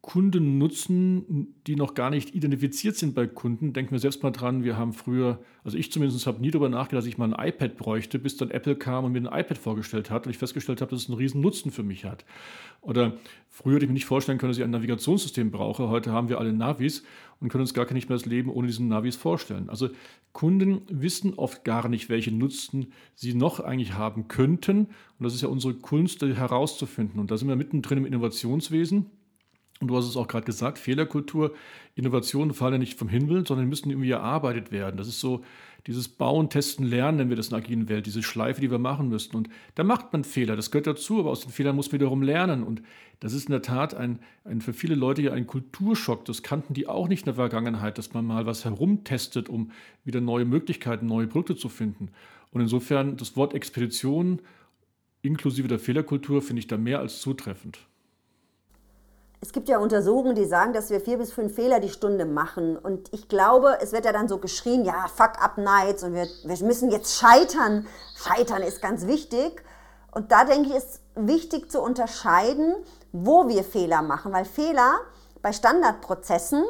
Kunden 0.00 0.58
nutzen, 0.58 1.56
die 1.66 1.74
noch 1.74 1.94
gar 1.94 2.08
nicht 2.08 2.34
identifiziert 2.34 2.96
sind 2.96 3.16
bei 3.16 3.26
Kunden. 3.26 3.72
Denken 3.72 3.90
wir 3.90 3.98
selbst 3.98 4.22
mal 4.22 4.30
dran, 4.30 4.62
wir 4.62 4.76
haben 4.76 4.92
früher, 4.92 5.40
also 5.64 5.76
ich 5.76 5.90
zumindest 5.90 6.24
habe 6.26 6.40
nie 6.40 6.52
darüber 6.52 6.68
nachgedacht, 6.68 7.02
dass 7.02 7.06
ich 7.06 7.18
mal 7.18 7.34
ein 7.34 7.48
iPad 7.48 7.76
bräuchte, 7.76 8.20
bis 8.20 8.36
dann 8.36 8.50
Apple 8.50 8.76
kam 8.76 9.04
und 9.04 9.12
mir 9.12 9.18
ein 9.18 9.40
iPad 9.40 9.58
vorgestellt 9.58 10.08
hat 10.10 10.24
und 10.24 10.30
ich 10.30 10.38
festgestellt 10.38 10.80
habe, 10.80 10.92
dass 10.92 11.02
es 11.02 11.08
einen 11.08 11.18
riesen 11.18 11.40
Nutzen 11.40 11.72
für 11.72 11.82
mich 11.82 12.04
hat. 12.04 12.24
Oder 12.80 13.16
früher 13.48 13.74
hätte 13.74 13.86
ich 13.86 13.90
mir 13.90 13.94
nicht 13.94 14.06
vorstellen 14.06 14.38
können, 14.38 14.50
dass 14.50 14.58
ich 14.58 14.64
ein 14.64 14.70
Navigationssystem 14.70 15.50
brauche. 15.50 15.88
Heute 15.88 16.12
haben 16.12 16.28
wir 16.28 16.38
alle 16.38 16.52
Navis 16.52 17.02
und 17.40 17.48
können 17.48 17.62
uns 17.62 17.74
gar 17.74 17.92
nicht 17.92 18.08
mehr 18.08 18.16
das 18.16 18.26
Leben 18.26 18.50
ohne 18.50 18.68
diesen 18.68 18.86
Navis 18.86 19.16
vorstellen. 19.16 19.68
Also 19.68 19.88
Kunden 20.32 20.82
wissen 20.88 21.34
oft 21.34 21.64
gar 21.64 21.88
nicht, 21.88 22.08
welche 22.08 22.30
Nutzen 22.30 22.92
sie 23.16 23.34
noch 23.34 23.58
eigentlich 23.58 23.94
haben 23.94 24.28
könnten. 24.28 24.86
Und 25.18 25.24
das 25.24 25.34
ist 25.34 25.42
ja 25.42 25.48
unsere 25.48 25.74
Kunst, 25.74 26.22
herauszufinden. 26.22 27.18
Und 27.18 27.32
da 27.32 27.36
sind 27.36 27.48
wir 27.48 27.56
mittendrin 27.56 27.98
im 27.98 28.06
Innovationswesen. 28.06 29.06
Und 29.80 29.88
du 29.88 29.96
hast 29.96 30.06
es 30.06 30.16
auch 30.16 30.26
gerade 30.26 30.44
gesagt, 30.44 30.78
Fehlerkultur, 30.78 31.54
Innovationen 31.94 32.52
fallen 32.52 32.74
ja 32.74 32.78
nicht 32.78 32.98
vom 32.98 33.08
Himmel, 33.08 33.46
sondern 33.46 33.68
müssen 33.68 33.90
irgendwie 33.90 34.10
erarbeitet 34.10 34.72
werden. 34.72 34.96
Das 34.96 35.06
ist 35.06 35.20
so 35.20 35.44
dieses 35.86 36.08
Bauen, 36.08 36.50
Testen, 36.50 36.84
Lernen, 36.84 37.18
nennen 37.18 37.30
wir 37.30 37.36
das 37.36 37.46
in 37.46 37.50
der 37.50 37.60
agilen 37.60 37.88
Welt, 37.88 38.06
diese 38.06 38.22
Schleife, 38.22 38.60
die 38.60 38.70
wir 38.70 38.78
machen 38.78 39.08
müssten. 39.08 39.36
Und 39.36 39.48
da 39.76 39.84
macht 39.84 40.12
man 40.12 40.24
Fehler, 40.24 40.56
das 40.56 40.70
gehört 40.70 40.86
dazu, 40.86 41.20
aber 41.20 41.30
aus 41.30 41.40
den 41.40 41.52
Fehlern 41.52 41.76
muss 41.76 41.86
man 41.86 42.00
wiederum 42.00 42.22
lernen. 42.22 42.62
Und 42.64 42.82
das 43.20 43.32
ist 43.32 43.46
in 43.46 43.52
der 43.52 43.62
Tat 43.62 43.94
ein, 43.94 44.18
ein 44.44 44.60
für 44.60 44.72
viele 44.72 44.94
Leute 44.96 45.22
ja 45.22 45.32
ein 45.32 45.46
Kulturschock. 45.46 46.24
Das 46.24 46.42
kannten 46.42 46.74
die 46.74 46.88
auch 46.88 47.08
nicht 47.08 47.22
in 47.22 47.26
der 47.26 47.34
Vergangenheit, 47.34 47.98
dass 47.98 48.12
man 48.12 48.26
mal 48.26 48.46
was 48.46 48.64
herumtestet, 48.64 49.48
um 49.48 49.70
wieder 50.04 50.20
neue 50.20 50.44
Möglichkeiten, 50.44 51.06
neue 51.06 51.26
Produkte 51.26 51.56
zu 51.56 51.68
finden. 51.68 52.10
Und 52.50 52.60
insofern 52.60 53.16
das 53.16 53.36
Wort 53.36 53.54
Expedition 53.54 54.40
inklusive 55.22 55.68
der 55.68 55.78
Fehlerkultur 55.78 56.42
finde 56.42 56.60
ich 56.60 56.66
da 56.66 56.76
mehr 56.76 56.98
als 56.98 57.20
zutreffend. 57.20 57.78
Es 59.40 59.52
gibt 59.52 59.68
ja 59.68 59.78
Untersuchungen, 59.78 60.34
die 60.34 60.46
sagen, 60.46 60.72
dass 60.72 60.90
wir 60.90 61.00
vier 61.00 61.18
bis 61.18 61.32
fünf 61.32 61.54
Fehler 61.54 61.78
die 61.78 61.90
Stunde 61.90 62.24
machen. 62.26 62.76
Und 62.76 63.12
ich 63.12 63.28
glaube, 63.28 63.78
es 63.80 63.92
wird 63.92 64.04
ja 64.04 64.12
dann 64.12 64.26
so 64.28 64.38
geschrien, 64.38 64.84
ja, 64.84 65.06
fuck 65.14 65.40
up 65.42 65.58
nights 65.58 66.02
und 66.02 66.12
wir, 66.14 66.26
wir 66.44 66.66
müssen 66.66 66.90
jetzt 66.90 67.16
scheitern. 67.16 67.86
Scheitern 68.16 68.62
ist 68.62 68.82
ganz 68.82 69.06
wichtig. 69.06 69.62
Und 70.10 70.32
da 70.32 70.44
denke 70.44 70.70
ich, 70.70 70.74
ist 70.74 71.00
wichtig 71.14 71.70
zu 71.70 71.80
unterscheiden, 71.80 72.74
wo 73.12 73.46
wir 73.48 73.62
Fehler 73.62 74.02
machen. 74.02 74.32
Weil 74.32 74.44
Fehler 74.44 74.98
bei 75.40 75.52
Standardprozessen 75.52 76.64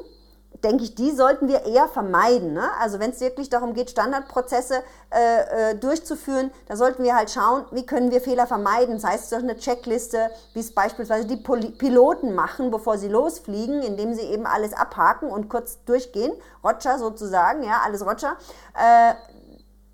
denke 0.65 0.85
ich, 0.85 0.95
die 0.95 1.13
sollten 1.13 1.49
wir 1.49 1.65
eher 1.65 1.89
vermeiden. 1.89 2.53
Ne? 2.53 2.69
Also 2.81 2.99
wenn 2.99 3.11
es 3.11 3.21
wirklich 3.21 3.49
darum 3.49 3.75
geht, 3.75 3.91
Standardprozesse 3.91 4.83
äh, 5.11 5.71
äh, 5.71 5.75
durchzuführen, 5.77 6.51
da 6.67 6.77
sollten 6.77 7.03
wir 7.03 7.17
halt 7.17 7.31
schauen, 7.31 7.65
wie 7.71 7.87
können 7.87 8.11
wir 8.11 8.21
Fehler 8.21 8.47
vermeiden. 8.47 8.99
Sei 8.99 9.15
es 9.15 9.29
durch 9.29 9.43
eine 9.43 9.57
Checkliste, 9.57 10.31
wie 10.55 10.61
es 10.61 10.75
beispielsweise 10.75 11.27
die 11.27 11.37
Piloten 11.37 12.35
machen, 12.35 12.71
bevor 12.71 12.99
sie 12.99 13.09
losfliegen, 13.09 13.83
indem 13.83 14.15
sie 14.15 14.23
eben 14.23 14.47
alles 14.47 14.73
abhaken 14.73 15.31
und 15.31 15.49
kurz 15.49 15.79
durchgehen. 15.85 16.33
Roger 16.65 16.99
sozusagen, 16.99 17.63
ja, 17.63 17.81
alles 17.85 18.05
Roger. 18.05 18.37
Äh, 18.75 19.15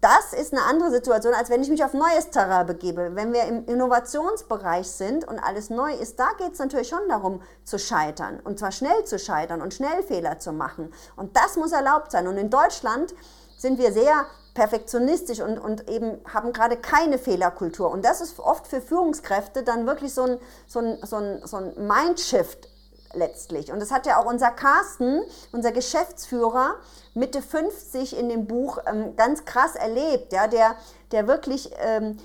das 0.04 0.34
ist 0.34 0.52
eine 0.52 0.62
andere 0.64 0.90
Situation, 0.90 1.32
als 1.32 1.48
wenn 1.48 1.62
ich 1.62 1.70
mich 1.70 1.82
auf 1.82 1.94
neues 1.94 2.28
Terrain 2.28 2.66
begebe. 2.66 3.12
Wenn 3.14 3.32
wir 3.32 3.44
im 3.44 3.64
Innovationsbereich 3.64 4.86
sind 4.86 5.26
und 5.26 5.38
alles 5.38 5.70
neu 5.70 5.94
ist, 5.94 6.20
da 6.20 6.28
geht 6.36 6.52
es 6.52 6.58
natürlich 6.58 6.88
schon 6.88 7.08
darum 7.08 7.40
zu 7.64 7.78
scheitern. 7.78 8.38
Und 8.44 8.58
zwar 8.58 8.70
schnell 8.70 9.04
zu 9.06 9.18
scheitern 9.18 9.62
und 9.62 9.72
schnell 9.72 10.02
Fehler 10.02 10.38
zu 10.38 10.52
machen. 10.52 10.92
Und 11.16 11.38
das 11.38 11.56
muss 11.56 11.72
erlaubt 11.72 12.12
sein. 12.12 12.28
Und 12.28 12.36
in 12.36 12.50
Deutschland 12.50 13.14
sind 13.56 13.78
wir 13.78 13.94
sehr 13.94 14.26
perfektionistisch 14.52 15.40
und, 15.40 15.58
und 15.58 15.88
eben 15.88 16.20
haben 16.30 16.52
gerade 16.52 16.76
keine 16.76 17.16
Fehlerkultur. 17.16 17.90
Und 17.90 18.04
das 18.04 18.20
ist 18.20 18.38
oft 18.38 18.66
für 18.66 18.82
Führungskräfte 18.82 19.62
dann 19.62 19.86
wirklich 19.86 20.12
so 20.12 20.24
ein, 20.24 20.38
so 20.66 20.80
ein, 20.80 20.98
so 21.02 21.16
ein, 21.16 21.40
so 21.46 21.56
ein 21.56 21.72
Mindshift 21.78 22.68
letztlich. 23.14 23.72
Und 23.72 23.80
das 23.80 23.90
hat 23.90 24.06
ja 24.06 24.20
auch 24.20 24.26
unser 24.26 24.50
Carsten, 24.50 25.22
unser 25.52 25.72
Geschäftsführer, 25.72 26.76
Mitte 27.14 27.42
50 27.42 28.18
in 28.18 28.28
dem 28.28 28.46
Buch 28.46 28.78
ähm, 28.86 29.16
ganz 29.16 29.44
krass 29.44 29.76
erlebt, 29.76 30.32
ja, 30.32 30.46
der, 30.48 30.76
der 31.12 31.26
wirklich 31.28 31.70
ähm, 31.78 32.18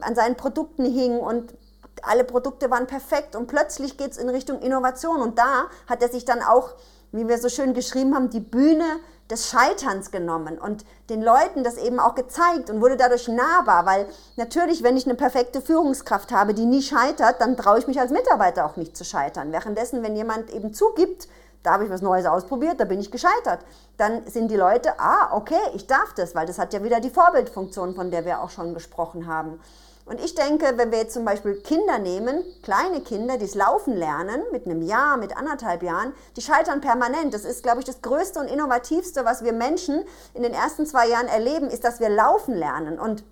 an 0.00 0.14
seinen 0.14 0.36
Produkten 0.36 0.84
hing 0.84 1.18
und 1.18 1.54
alle 2.02 2.24
Produkte 2.24 2.70
waren 2.70 2.86
perfekt 2.86 3.34
und 3.34 3.48
plötzlich 3.48 3.96
geht 3.96 4.12
es 4.12 4.18
in 4.18 4.28
Richtung 4.28 4.60
Innovation 4.60 5.20
und 5.20 5.38
da 5.38 5.66
hat 5.88 6.02
er 6.02 6.08
sich 6.08 6.24
dann 6.24 6.42
auch, 6.42 6.74
wie 7.10 7.26
wir 7.26 7.38
so 7.38 7.48
schön 7.48 7.74
geschrieben 7.74 8.14
haben, 8.14 8.30
die 8.30 8.40
Bühne 8.40 8.84
des 9.30 9.48
Scheiterns 9.48 10.10
genommen 10.10 10.58
und 10.58 10.84
den 11.10 11.22
Leuten 11.22 11.64
das 11.64 11.76
eben 11.76 12.00
auch 12.00 12.14
gezeigt 12.14 12.70
und 12.70 12.80
wurde 12.80 12.96
dadurch 12.96 13.28
nahbar, 13.28 13.84
weil 13.84 14.06
natürlich, 14.36 14.82
wenn 14.82 14.96
ich 14.96 15.06
eine 15.06 15.14
perfekte 15.14 15.60
Führungskraft 15.60 16.32
habe, 16.32 16.54
die 16.54 16.64
nie 16.64 16.82
scheitert, 16.82 17.40
dann 17.40 17.56
traue 17.56 17.78
ich 17.78 17.86
mich 17.86 18.00
als 18.00 18.10
Mitarbeiter 18.10 18.64
auch 18.64 18.76
nicht 18.76 18.96
zu 18.96 19.04
scheitern. 19.04 19.52
Währenddessen, 19.52 20.02
wenn 20.02 20.16
jemand 20.16 20.50
eben 20.50 20.72
zugibt, 20.72 21.28
da 21.62 21.72
habe 21.72 21.84
ich 21.84 21.90
was 21.90 22.02
Neues 22.02 22.24
ausprobiert, 22.24 22.80
da 22.80 22.84
bin 22.84 23.00
ich 23.00 23.10
gescheitert, 23.10 23.60
dann 23.96 24.26
sind 24.26 24.50
die 24.50 24.56
Leute, 24.56 24.98
ah, 24.98 25.36
okay, 25.36 25.60
ich 25.74 25.86
darf 25.86 26.14
das, 26.14 26.34
weil 26.34 26.46
das 26.46 26.58
hat 26.58 26.72
ja 26.72 26.82
wieder 26.82 27.00
die 27.00 27.10
Vorbildfunktion, 27.10 27.94
von 27.94 28.10
der 28.10 28.24
wir 28.24 28.40
auch 28.40 28.50
schon 28.50 28.74
gesprochen 28.74 29.26
haben. 29.26 29.60
Und 30.08 30.24
ich 30.24 30.34
denke, 30.34 30.72
wenn 30.76 30.90
wir 30.90 30.98
jetzt 30.98 31.12
zum 31.12 31.26
Beispiel 31.26 31.56
Kinder 31.56 31.98
nehmen, 31.98 32.42
kleine 32.62 33.02
Kinder, 33.02 33.36
die 33.36 33.44
es 33.44 33.54
laufen 33.54 33.94
lernen, 33.94 34.42
mit 34.52 34.64
einem 34.64 34.80
Jahr, 34.80 35.18
mit 35.18 35.36
anderthalb 35.36 35.82
Jahren, 35.82 36.14
die 36.34 36.40
scheitern 36.40 36.80
permanent. 36.80 37.34
Das 37.34 37.44
ist, 37.44 37.62
glaube 37.62 37.80
ich, 37.80 37.84
das 37.84 38.00
Größte 38.00 38.40
und 38.40 38.48
Innovativste, 38.48 39.26
was 39.26 39.44
wir 39.44 39.52
Menschen 39.52 40.02
in 40.32 40.42
den 40.42 40.54
ersten 40.54 40.86
zwei 40.86 41.08
Jahren 41.08 41.28
erleben, 41.28 41.68
ist, 41.68 41.84
dass 41.84 42.00
wir 42.00 42.08
laufen 42.08 42.54
lernen. 42.54 42.98
Und 42.98 43.22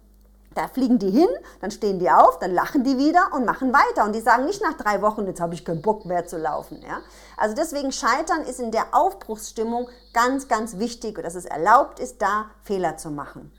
da 0.54 0.68
fliegen 0.68 0.98
die 0.98 1.10
hin, 1.10 1.28
dann 1.62 1.70
stehen 1.70 1.98
die 1.98 2.10
auf, 2.10 2.38
dann 2.40 2.52
lachen 2.52 2.84
die 2.84 2.98
wieder 2.98 3.30
und 3.32 3.46
machen 3.46 3.72
weiter. 3.72 4.04
Und 4.04 4.14
die 4.14 4.20
sagen 4.20 4.44
nicht 4.44 4.62
nach 4.62 4.74
drei 4.74 5.00
Wochen, 5.00 5.26
jetzt 5.26 5.40
habe 5.40 5.54
ich 5.54 5.64
keinen 5.64 5.80
Bock 5.80 6.04
mehr 6.04 6.26
zu 6.26 6.36
laufen. 6.36 6.82
Ja? 6.82 7.00
Also 7.38 7.54
deswegen 7.54 7.90
Scheitern 7.90 8.42
ist 8.42 8.60
in 8.60 8.70
der 8.70 8.88
Aufbruchsstimmung 8.92 9.88
ganz, 10.12 10.46
ganz 10.46 10.78
wichtig, 10.78 11.22
dass 11.22 11.36
es 11.36 11.46
erlaubt 11.46 12.00
ist, 12.00 12.20
da 12.20 12.50
Fehler 12.64 12.98
zu 12.98 13.10
machen. 13.10 13.50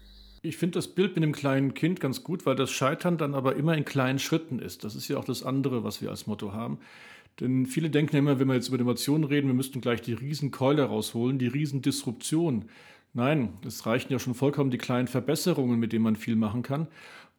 Ich 0.47 0.55
finde 0.55 0.77
das 0.77 0.87
Bild 0.87 1.13
mit 1.15 1.23
dem 1.23 1.33
kleinen 1.33 1.73
Kind 1.73 1.99
ganz 1.99 2.23
gut, 2.23 2.45
weil 2.45 2.55
das 2.55 2.71
Scheitern 2.71 3.17
dann 3.17 3.35
aber 3.35 3.57
immer 3.57 3.75
in 3.75 3.83
kleinen 3.83 4.17
Schritten 4.17 4.59
ist. 4.59 4.85
Das 4.85 4.95
ist 4.95 5.09
ja 5.09 5.17
auch 5.17 5.25
das 5.25 5.43
andere, 5.43 5.83
was 5.83 6.01
wir 6.01 6.09
als 6.09 6.25
Motto 6.25 6.53
haben. 6.53 6.79
Denn 7.41 7.65
viele 7.65 7.89
denken 7.89 8.15
ja 8.15 8.19
immer, 8.19 8.39
wenn 8.39 8.47
wir 8.47 8.55
jetzt 8.55 8.69
über 8.69 8.77
Innovation 8.77 9.25
reden, 9.25 9.47
wir 9.47 9.53
müssten 9.53 9.81
gleich 9.81 10.01
die 10.01 10.13
Riesenkeule 10.13 10.85
rausholen, 10.85 11.37
die 11.37 11.47
Riesendisruption. 11.47 12.65
Nein, 13.13 13.49
es 13.65 13.85
reichen 13.85 14.11
ja 14.11 14.19
schon 14.19 14.35
vollkommen 14.35 14.71
die 14.71 14.77
kleinen 14.77 15.09
Verbesserungen, 15.09 15.79
mit 15.79 15.91
denen 15.91 16.03
man 16.03 16.15
viel 16.15 16.37
machen 16.37 16.61
kann. 16.63 16.87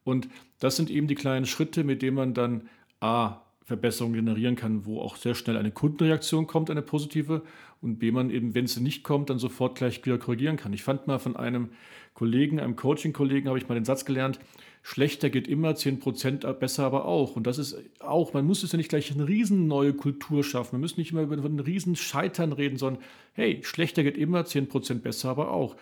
Und 0.03 0.29
das 0.59 0.75
sind 0.75 0.91
eben 0.91 1.07
die 1.07 1.15
kleinen 1.15 1.47
Schritte, 1.47 1.83
mit 1.83 2.03
denen 2.03 2.15
man 2.15 2.35
dann 2.35 2.69
A, 2.99 3.41
Verbesserungen 3.69 4.25
generieren 4.25 4.55
kann, 4.55 4.85
wo 4.85 4.99
auch 4.99 5.15
sehr 5.15 5.35
schnell 5.35 5.55
eine 5.55 5.71
Kundenreaktion 5.71 6.47
kommt, 6.47 6.69
eine 6.69 6.81
positive, 6.81 7.43
und 7.81 7.97
B, 7.99 8.11
man 8.11 8.29
eben, 8.29 8.55
wenn 8.55 8.67
sie 8.67 8.81
nicht 8.81 9.03
kommt, 9.03 9.29
dann 9.29 9.39
sofort 9.39 9.77
gleich 9.77 10.03
wieder 10.05 10.17
korrigieren 10.17 10.57
kann. 10.57 10.73
Ich 10.73 10.83
fand 10.83 11.07
mal 11.07 11.17
von 11.17 11.37
einem 11.37 11.69
Kollegen, 12.13 12.59
einem 12.59 12.75
Coaching-Kollegen, 12.75 13.47
habe 13.47 13.57
ich 13.57 13.69
mal 13.69 13.75
den 13.75 13.85
Satz 13.85 14.03
gelernt, 14.03 14.39
schlechter 14.81 15.29
geht 15.29 15.47
immer, 15.47 15.71
10% 15.71 16.51
besser 16.53 16.83
aber 16.83 17.05
auch. 17.05 17.35
Und 17.35 17.47
das 17.47 17.57
ist 17.57 17.77
auch, 17.99 18.33
man 18.33 18.45
muss 18.45 18.63
es 18.63 18.73
ja 18.73 18.77
nicht 18.77 18.89
gleich 18.89 19.11
eine 19.11 19.27
riesen 19.27 19.67
neue 19.67 19.93
Kultur 19.93 20.43
schaffen. 20.43 20.73
Wir 20.73 20.79
müssen 20.79 20.99
nicht 20.99 21.11
immer 21.11 21.21
über 21.21 21.35
ein 21.35 21.59
riesen 21.59 21.95
Scheitern 21.95 22.51
reden, 22.51 22.77
sondern 22.77 23.01
hey, 23.33 23.61
schlechter 23.63 24.03
geht 24.03 24.17
immer, 24.17 24.41
10% 24.41 24.95
besser 24.95 25.29
aber 25.29 25.51
auch. 25.51 25.77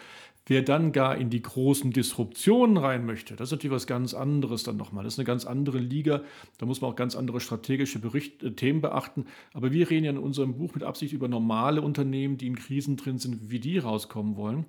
Wer 0.49 0.61
dann 0.61 0.93
gar 0.93 1.17
in 1.17 1.29
die 1.29 1.41
großen 1.41 1.91
Disruptionen 1.91 2.77
rein 2.77 3.05
möchte, 3.05 3.35
das 3.35 3.49
ist 3.49 3.51
natürlich 3.51 3.75
was 3.75 3.85
ganz 3.85 4.13
anderes 4.13 4.63
dann 4.63 4.77
nochmal. 4.77 5.03
Das 5.03 5.15
ist 5.15 5.19
eine 5.19 5.25
ganz 5.25 5.45
andere 5.45 5.77
Liga. 5.77 6.21
Da 6.57 6.65
muss 6.65 6.79
man 6.79 6.89
auch 6.89 6.95
ganz 6.95 7.17
andere 7.17 7.41
strategische 7.41 7.99
Bericht, 7.99 8.41
äh, 8.43 8.53
Themen 8.53 8.79
beachten. 8.79 9.25
Aber 9.53 9.73
wir 9.73 9.89
reden 9.89 10.05
ja 10.05 10.11
in 10.11 10.17
unserem 10.17 10.57
Buch 10.57 10.73
mit 10.73 10.83
Absicht 10.83 11.11
über 11.11 11.27
normale 11.27 11.81
Unternehmen, 11.81 12.37
die 12.37 12.47
in 12.47 12.55
Krisen 12.55 12.95
drin 12.95 13.17
sind, 13.17 13.51
wie 13.51 13.59
die 13.59 13.77
rauskommen 13.77 14.37
wollen. 14.37 14.65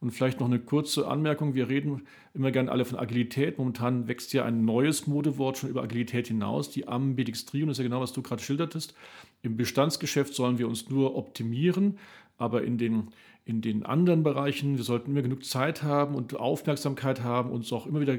Und 0.00 0.10
vielleicht 0.10 0.40
noch 0.40 0.48
eine 0.48 0.58
kurze 0.58 1.06
Anmerkung. 1.06 1.54
Wir 1.54 1.68
reden 1.68 2.02
immer 2.34 2.50
gerne 2.50 2.72
alle 2.72 2.84
von 2.84 2.98
Agilität. 2.98 3.56
Momentan 3.56 4.08
wächst 4.08 4.32
ja 4.32 4.44
ein 4.44 4.64
neues 4.64 5.06
Modewort 5.06 5.56
schon 5.56 5.70
über 5.70 5.84
Agilität 5.84 6.26
hinaus, 6.26 6.70
die 6.70 6.88
Ambidextrie. 6.88 7.62
Und 7.62 7.68
das 7.68 7.78
ist 7.78 7.84
ja 7.84 7.88
genau, 7.88 8.00
was 8.00 8.12
du 8.12 8.20
gerade 8.20 8.42
schildertest. 8.42 8.94
Im 9.42 9.56
Bestandsgeschäft 9.56 10.34
sollen 10.34 10.58
wir 10.58 10.66
uns 10.66 10.90
nur 10.90 11.16
optimieren, 11.16 11.98
aber 12.36 12.64
in 12.64 12.78
den 12.78 13.08
in 13.44 13.60
den 13.60 13.84
anderen 13.84 14.22
Bereichen. 14.22 14.76
Wir 14.76 14.84
sollten 14.84 15.10
immer 15.10 15.22
genug 15.22 15.44
Zeit 15.44 15.82
haben 15.82 16.14
und 16.14 16.36
Aufmerksamkeit 16.36 17.22
haben, 17.22 17.50
uns 17.50 17.72
auch 17.72 17.86
immer 17.86 18.00
wieder 18.00 18.18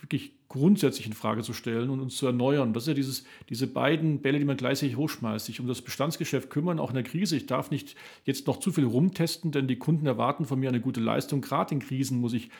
wirklich 0.00 0.32
grundsätzlich 0.48 1.06
in 1.06 1.14
Frage 1.14 1.42
zu 1.42 1.52
stellen 1.52 1.90
und 1.90 2.00
uns 2.00 2.16
zu 2.16 2.26
erneuern. 2.26 2.72
Das 2.72 2.84
ist 2.84 2.88
ja 2.88 2.94
dieses, 2.94 3.24
diese 3.48 3.66
beiden 3.66 4.20
Bälle, 4.20 4.38
die 4.38 4.44
man 4.44 4.56
gleichzeitig 4.56 4.96
hochschmeißt. 4.96 5.46
Sich 5.46 5.60
um 5.60 5.66
das 5.66 5.82
Bestandsgeschäft 5.82 6.50
kümmern, 6.50 6.78
auch 6.78 6.90
in 6.90 6.94
der 6.94 7.02
Krise. 7.02 7.36
Ich 7.36 7.46
darf 7.46 7.70
nicht 7.70 7.96
jetzt 8.24 8.46
noch 8.46 8.60
zu 8.60 8.70
viel 8.70 8.84
rumtesten, 8.84 9.50
denn 9.50 9.66
die 9.66 9.76
Kunden 9.76 10.06
erwarten 10.06 10.44
von 10.44 10.60
mir 10.60 10.68
eine 10.68 10.80
gute 10.80 11.00
Leistung. 11.00 11.40
Gerade 11.40 11.74
in 11.74 11.80
Krisen 11.80 12.20
muss 12.20 12.34
ich 12.34 12.50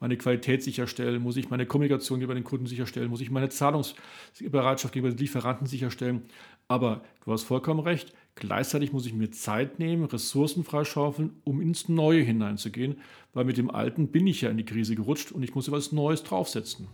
meine 0.00 0.16
Qualität 0.16 0.62
sicherstellen, 0.62 1.22
muss 1.22 1.36
ich 1.36 1.48
meine 1.48 1.66
Kommunikation 1.66 2.18
gegenüber 2.18 2.34
den 2.34 2.44
Kunden 2.44 2.66
sicherstellen, 2.66 3.10
muss 3.10 3.20
ich 3.20 3.30
meine 3.30 3.48
Zahlungsbereitschaft 3.48 4.92
gegenüber 4.92 5.14
den 5.14 5.20
Lieferanten 5.20 5.66
sicherstellen. 5.66 6.22
Aber 6.68 7.02
du 7.24 7.32
hast 7.32 7.44
vollkommen 7.44 7.80
recht, 7.80 8.12
Gleichzeitig 8.38 8.92
muss 8.92 9.06
ich 9.06 9.14
mir 9.14 9.30
Zeit 9.30 9.78
nehmen, 9.78 10.04
Ressourcen 10.04 10.62
freischaufeln, 10.62 11.40
um 11.44 11.62
ins 11.62 11.88
Neue 11.88 12.20
hineinzugehen, 12.20 13.00
weil 13.32 13.46
mit 13.46 13.56
dem 13.56 13.70
Alten 13.70 14.08
bin 14.08 14.26
ich 14.26 14.42
ja 14.42 14.50
in 14.50 14.58
die 14.58 14.66
Krise 14.66 14.94
gerutscht 14.94 15.32
und 15.32 15.42
ich 15.42 15.54
muss 15.54 15.68
etwas 15.68 15.90
Neues 15.90 16.22
draufsetzen. 16.22 16.86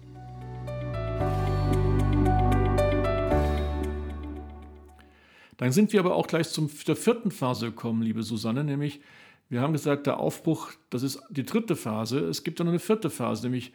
Dann 5.57 5.73
sind 5.73 5.93
wir 5.93 5.99
aber 5.99 6.15
auch 6.15 6.29
gleich 6.29 6.49
zum, 6.49 6.71
der 6.87 6.95
vierten 6.95 7.33
Phase 7.33 7.67
gekommen, 7.67 8.03
liebe 8.03 8.23
Susanne, 8.23 8.63
nämlich 8.63 9.01
wir 9.49 9.61
haben 9.61 9.73
gesagt, 9.73 10.07
der 10.07 10.21
Aufbruch, 10.21 10.71
das 10.91 11.03
ist 11.03 11.21
die 11.29 11.45
dritte 11.45 11.75
Phase. 11.75 12.21
Es 12.21 12.45
gibt 12.45 12.61
dann 12.61 12.69
noch 12.69 12.73
eine 12.73 12.79
vierte 12.79 13.11
Phase, 13.11 13.43
nämlich 13.43 13.73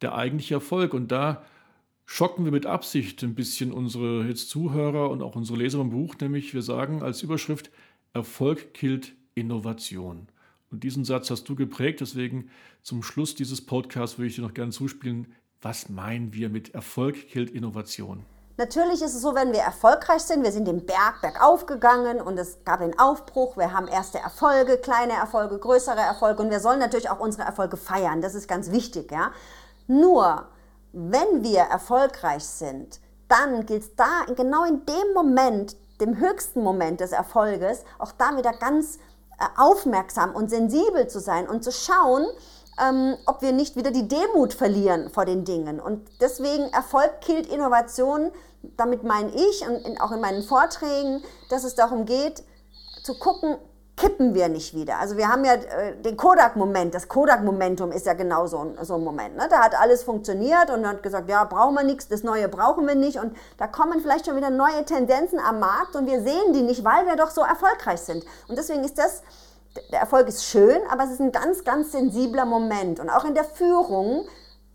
der 0.00 0.14
eigentliche 0.14 0.54
Erfolg. 0.54 0.94
Und 0.94 1.12
da 1.12 1.44
schocken 2.10 2.46
wir 2.46 2.52
mit 2.52 2.64
Absicht 2.64 3.22
ein 3.22 3.34
bisschen 3.34 3.70
unsere 3.70 4.24
jetzt 4.24 4.48
Zuhörer 4.48 5.10
und 5.10 5.22
auch 5.22 5.36
unsere 5.36 5.58
Leser 5.58 5.80
im 5.80 5.90
Buch, 5.90 6.14
nämlich 6.18 6.54
wir 6.54 6.62
sagen 6.62 7.02
als 7.02 7.22
Überschrift, 7.22 7.70
Erfolg 8.14 8.72
killt 8.72 9.12
Innovation. 9.34 10.26
Und 10.70 10.84
diesen 10.84 11.04
Satz 11.04 11.30
hast 11.30 11.46
du 11.50 11.54
geprägt, 11.54 12.00
deswegen 12.00 12.48
zum 12.82 13.02
Schluss 13.02 13.34
dieses 13.34 13.64
Podcasts 13.64 14.16
würde 14.16 14.28
ich 14.28 14.36
dir 14.36 14.42
noch 14.42 14.54
gerne 14.54 14.72
zuspielen, 14.72 15.34
was 15.60 15.90
meinen 15.90 16.32
wir 16.32 16.48
mit 16.48 16.74
Erfolg 16.74 17.28
killt 17.28 17.50
Innovation? 17.50 18.24
Natürlich 18.56 19.02
ist 19.02 19.14
es 19.14 19.20
so, 19.20 19.34
wenn 19.34 19.52
wir 19.52 19.60
erfolgreich 19.60 20.22
sind, 20.22 20.42
wir 20.42 20.50
sind 20.50 20.66
den 20.66 20.86
Berg 20.86 21.20
bergauf 21.20 21.66
gegangen 21.66 22.22
und 22.22 22.38
es 22.38 22.64
gab 22.64 22.80
einen 22.80 22.98
Aufbruch, 22.98 23.58
wir 23.58 23.74
haben 23.74 23.86
erste 23.86 24.18
Erfolge, 24.18 24.78
kleine 24.78 25.12
Erfolge, 25.12 25.58
größere 25.58 26.00
Erfolge 26.00 26.42
und 26.42 26.50
wir 26.50 26.60
sollen 26.60 26.78
natürlich 26.78 27.10
auch 27.10 27.20
unsere 27.20 27.44
Erfolge 27.44 27.76
feiern, 27.76 28.22
das 28.22 28.34
ist 28.34 28.48
ganz 28.48 28.72
wichtig, 28.72 29.12
ja. 29.12 29.30
Nur 29.86 30.48
wenn 30.98 31.44
wir 31.44 31.60
erfolgreich 31.60 32.44
sind, 32.44 33.00
dann 33.28 33.66
gilt 33.66 33.82
es 33.82 33.94
da 33.94 34.24
genau 34.34 34.64
in 34.64 34.84
dem 34.84 35.14
Moment, 35.14 35.76
dem 36.00 36.18
höchsten 36.18 36.62
Moment 36.62 37.00
des 37.00 37.12
Erfolges, 37.12 37.84
auch 37.98 38.12
da 38.12 38.36
wieder 38.36 38.52
ganz 38.52 38.96
äh, 39.38 39.44
aufmerksam 39.56 40.34
und 40.34 40.50
sensibel 40.50 41.06
zu 41.06 41.20
sein 41.20 41.48
und 41.48 41.62
zu 41.62 41.70
schauen, 41.70 42.26
ähm, 42.82 43.16
ob 43.26 43.42
wir 43.42 43.52
nicht 43.52 43.76
wieder 43.76 43.92
die 43.92 44.08
Demut 44.08 44.54
verlieren 44.54 45.10
vor 45.10 45.24
den 45.24 45.44
Dingen. 45.44 45.78
Und 45.78 46.08
deswegen 46.20 46.64
Erfolg 46.72 47.20
killt 47.20 47.46
Innovation. 47.46 48.32
Damit 48.76 49.04
meine 49.04 49.30
ich 49.30 49.66
und 49.68 49.86
in, 49.86 50.00
auch 50.00 50.10
in 50.10 50.20
meinen 50.20 50.42
Vorträgen, 50.42 51.22
dass 51.48 51.62
es 51.62 51.76
darum 51.76 52.06
geht, 52.06 52.42
zu 53.04 53.16
gucken, 53.18 53.56
kippen 53.98 54.34
wir 54.34 54.48
nicht 54.48 54.74
wieder. 54.74 54.98
Also 54.98 55.16
wir 55.16 55.28
haben 55.28 55.44
ja 55.44 55.54
äh, 55.54 55.96
den 55.96 56.16
Kodak-Moment, 56.16 56.94
das 56.94 57.08
Kodak-Momentum 57.08 57.90
ist 57.90 58.06
ja 58.06 58.14
genau 58.14 58.46
so 58.46 58.58
ein, 58.58 58.78
so 58.82 58.94
ein 58.94 59.02
Moment. 59.02 59.36
Ne? 59.36 59.46
Da 59.50 59.58
hat 59.58 59.78
alles 59.78 60.04
funktioniert 60.04 60.70
und 60.70 60.86
hat 60.86 61.02
gesagt, 61.02 61.28
ja, 61.28 61.44
brauchen 61.44 61.74
wir 61.74 61.82
nichts, 61.82 62.08
das 62.08 62.22
Neue 62.22 62.48
brauchen 62.48 62.86
wir 62.86 62.94
nicht. 62.94 63.18
Und 63.18 63.36
da 63.58 63.66
kommen 63.66 64.00
vielleicht 64.00 64.26
schon 64.26 64.36
wieder 64.36 64.50
neue 64.50 64.84
Tendenzen 64.84 65.40
am 65.40 65.58
Markt 65.58 65.96
und 65.96 66.06
wir 66.06 66.22
sehen 66.22 66.52
die 66.52 66.62
nicht, 66.62 66.84
weil 66.84 67.06
wir 67.06 67.16
doch 67.16 67.30
so 67.30 67.42
erfolgreich 67.42 68.00
sind. 68.00 68.24
Und 68.46 68.56
deswegen 68.56 68.84
ist 68.84 68.98
das, 68.98 69.22
der 69.90 70.00
Erfolg 70.00 70.28
ist 70.28 70.44
schön, 70.44 70.78
aber 70.90 71.04
es 71.04 71.10
ist 71.10 71.20
ein 71.20 71.32
ganz, 71.32 71.64
ganz 71.64 71.92
sensibler 71.92 72.44
Moment. 72.44 73.00
Und 73.00 73.10
auch 73.10 73.24
in 73.24 73.34
der 73.34 73.44
Führung 73.44 74.26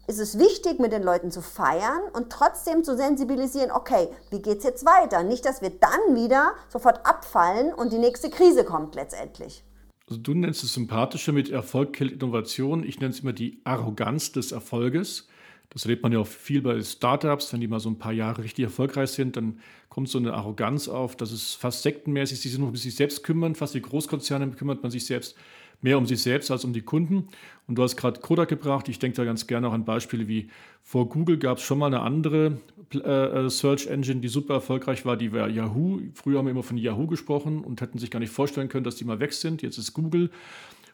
ist 0.07 0.19
es 0.19 0.37
wichtig, 0.37 0.79
mit 0.79 0.91
den 0.91 1.03
Leuten 1.03 1.31
zu 1.31 1.41
feiern 1.41 2.01
und 2.13 2.29
trotzdem 2.29 2.83
zu 2.83 2.97
sensibilisieren, 2.97 3.71
okay, 3.71 4.09
wie 4.31 4.41
geht 4.41 4.59
es 4.59 4.63
jetzt 4.63 4.85
weiter? 4.85 5.23
Nicht, 5.23 5.45
dass 5.45 5.61
wir 5.61 5.69
dann 5.69 6.15
wieder 6.15 6.53
sofort 6.69 7.05
abfallen 7.05 7.73
und 7.73 7.93
die 7.93 7.97
nächste 7.97 8.29
Krise 8.29 8.65
kommt 8.65 8.95
letztendlich. 8.95 9.63
Also 10.09 10.19
du 10.21 10.33
nennst 10.33 10.63
es 10.63 10.73
sympathischer 10.73 11.31
mit 11.31 11.49
Erfolg 11.49 11.93
killt 11.93 12.11
Innovation. 12.11 12.83
Ich 12.83 12.99
nenne 12.99 13.13
es 13.13 13.21
immer 13.21 13.31
die 13.31 13.61
Arroganz 13.63 14.33
des 14.33 14.51
Erfolges. 14.51 15.27
Das 15.69 15.85
erlebt 15.85 16.03
man 16.03 16.11
ja 16.11 16.19
auch 16.19 16.27
viel 16.27 16.61
bei 16.61 16.79
Startups, 16.81 17.51
wenn 17.51 17.61
die 17.61 17.67
mal 17.67 17.79
so 17.79 17.89
ein 17.89 17.97
paar 17.97 18.11
Jahre 18.11 18.43
richtig 18.43 18.65
erfolgreich 18.65 19.09
sind, 19.09 19.37
dann 19.37 19.59
kommt 19.89 20.07
so 20.07 20.19
eine 20.19 20.33
Arroganz 20.33 20.87
auf, 20.87 21.15
dass 21.15 21.31
es 21.31 21.55
fast 21.55 21.81
sektenmäßig, 21.81 22.39
sie 22.39 22.49
sich 22.49 22.59
nur 22.59 22.67
um 22.67 22.75
sich 22.75 22.95
selbst 22.95 23.23
kümmern, 23.23 23.55
fast 23.55 23.73
wie 23.73 23.81
Großkonzerne 23.81 24.51
kümmert 24.51 24.83
man 24.83 24.91
sich 24.91 25.05
selbst 25.05 25.35
mehr 25.83 25.97
um 25.97 26.05
sich 26.05 26.21
selbst 26.21 26.49
als 26.49 26.65
um 26.65 26.73
die 26.73 26.81
Kunden. 26.81 27.27
Und 27.67 27.75
du 27.77 27.83
hast 27.83 27.95
gerade 27.95 28.19
Kodak 28.19 28.49
gebracht. 28.49 28.89
Ich 28.89 28.99
denke 28.99 29.17
da 29.17 29.23
ganz 29.23 29.47
gerne 29.47 29.67
auch 29.67 29.73
an 29.73 29.85
Beispiele 29.85 30.27
wie 30.27 30.49
vor 30.81 31.07
Google 31.07 31.37
gab 31.37 31.57
es 31.57 31.63
schon 31.63 31.79
mal 31.79 31.87
eine 31.87 32.01
andere 32.01 32.57
äh, 32.93 33.49
Search 33.49 33.87
Engine, 33.87 34.19
die 34.19 34.27
super 34.27 34.55
erfolgreich 34.55 35.05
war, 35.05 35.15
die 35.15 35.31
war 35.31 35.47
Yahoo. 35.49 35.99
Früher 36.13 36.39
haben 36.39 36.45
wir 36.45 36.51
immer 36.51 36.63
von 36.63 36.77
Yahoo 36.77 37.07
gesprochen 37.07 37.63
und 37.63 37.81
hätten 37.81 37.99
sich 37.99 38.11
gar 38.11 38.19
nicht 38.19 38.31
vorstellen 38.31 38.69
können, 38.69 38.83
dass 38.83 38.95
die 38.95 39.05
mal 39.05 39.19
weg 39.19 39.33
sind. 39.33 39.61
Jetzt 39.61 39.77
ist 39.77 39.93
Google. 39.93 40.29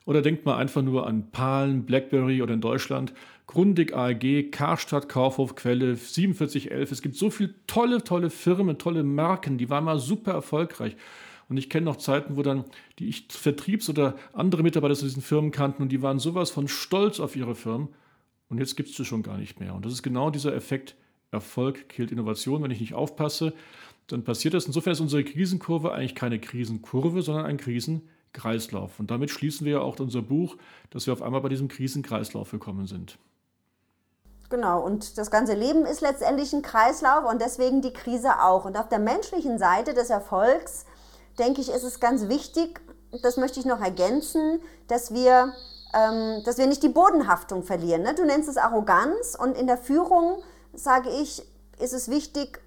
Oder 0.05 0.21
denkt 0.21 0.45
mal 0.45 0.57
einfach 0.57 0.81
nur 0.81 1.05
an 1.05 1.29
Palm, 1.31 1.83
BlackBerry 1.83 2.41
oder 2.41 2.53
in 2.53 2.61
Deutschland 2.61 3.13
Grundig 3.45 3.95
AG, 3.95 4.51
Karstadt, 4.51 5.09
Kaufhof, 5.09 5.55
Quelle, 5.55 5.95
4711. 5.95 6.91
Es 6.91 7.01
gibt 7.01 7.15
so 7.15 7.31
viele 7.31 7.55
tolle, 7.65 8.03
tolle 8.03 8.29
Firmen, 8.29 8.77
tolle 8.77 9.03
Marken, 9.03 9.57
die 9.57 9.71
waren 9.71 9.85
mal 9.85 9.97
super 9.97 10.33
erfolgreich. 10.33 10.95
Und 11.49 11.57
ich 11.57 11.69
kenne 11.69 11.85
noch 11.85 11.97
Zeiten, 11.97 12.37
wo 12.37 12.43
dann 12.43 12.65
die 12.99 13.09
ich 13.09 13.27
Vertriebs- 13.29 13.89
oder 13.89 14.15
andere 14.33 14.63
Mitarbeiter 14.63 14.95
zu 14.95 15.05
diesen 15.05 15.23
Firmen 15.23 15.51
kannten 15.51 15.81
und 15.81 15.89
die 15.89 16.01
waren 16.01 16.19
sowas 16.19 16.51
von 16.51 16.67
stolz 16.67 17.19
auf 17.19 17.35
ihre 17.35 17.55
Firmen. 17.55 17.89
Und 18.49 18.59
jetzt 18.59 18.75
gibt 18.75 18.89
es 18.89 18.95
sie 18.95 19.05
schon 19.05 19.23
gar 19.23 19.37
nicht 19.37 19.59
mehr. 19.59 19.73
Und 19.73 19.85
das 19.85 19.93
ist 19.93 20.03
genau 20.03 20.29
dieser 20.29 20.55
Effekt, 20.55 20.95
Erfolg 21.31 21.89
killt 21.89 22.11
Innovation. 22.11 22.63
Wenn 22.63 22.71
ich 22.71 22.79
nicht 22.79 22.93
aufpasse, 22.93 23.53
dann 24.07 24.23
passiert 24.23 24.53
das. 24.53 24.65
Insofern 24.65 24.93
ist 24.93 24.99
unsere 24.99 25.23
Krisenkurve 25.23 25.91
eigentlich 25.91 26.15
keine 26.15 26.39
Krisenkurve, 26.39 27.21
sondern 27.21 27.45
ein 27.45 27.57
Krisenkreislauf. 27.57 28.99
Und 28.99 29.11
damit 29.11 29.29
schließen 29.29 29.65
wir 29.65 29.73
ja 29.73 29.79
auch 29.81 29.99
unser 29.99 30.21
Buch, 30.21 30.57
dass 30.89 31.05
wir 31.05 31.13
auf 31.13 31.21
einmal 31.21 31.41
bei 31.41 31.49
diesem 31.49 31.67
Krisenkreislauf 31.67 32.51
gekommen 32.51 32.87
sind. 32.87 33.17
Genau, 34.49 34.83
und 34.83 35.19
das 35.19 35.29
ganze 35.29 35.53
Leben 35.53 35.85
ist 35.85 36.01
letztendlich 36.01 36.53
ein 36.53 36.63
Kreislauf 36.63 37.29
und 37.29 37.39
deswegen 37.39 37.83
die 37.83 37.93
Krise 37.93 38.41
auch. 38.41 38.65
Und 38.65 38.77
auf 38.77 38.89
der 38.89 38.97
menschlichen 38.97 39.59
Seite 39.59 39.93
des 39.93 40.09
Erfolgs 40.09 40.85
denke 41.39 41.61
ich, 41.61 41.69
ist 41.71 41.83
es 41.83 41.99
ganz 41.99 42.27
wichtig, 42.27 42.81
das 43.23 43.37
möchte 43.37 43.59
ich 43.59 43.65
noch 43.65 43.81
ergänzen, 43.81 44.61
dass 44.87 45.13
wir, 45.13 45.53
ähm, 45.93 46.43
dass 46.45 46.57
wir 46.57 46.67
nicht 46.67 46.83
die 46.83 46.89
Bodenhaftung 46.89 47.63
verlieren. 47.63 48.03
Ne? 48.03 48.13
Du 48.13 48.25
nennst 48.25 48.49
es 48.49 48.57
Arroganz 48.57 49.35
und 49.39 49.57
in 49.57 49.67
der 49.67 49.77
Führung, 49.77 50.43
sage 50.73 51.09
ich, 51.09 51.43
ist 51.79 51.93
es 51.93 52.09
wichtig, 52.09 52.61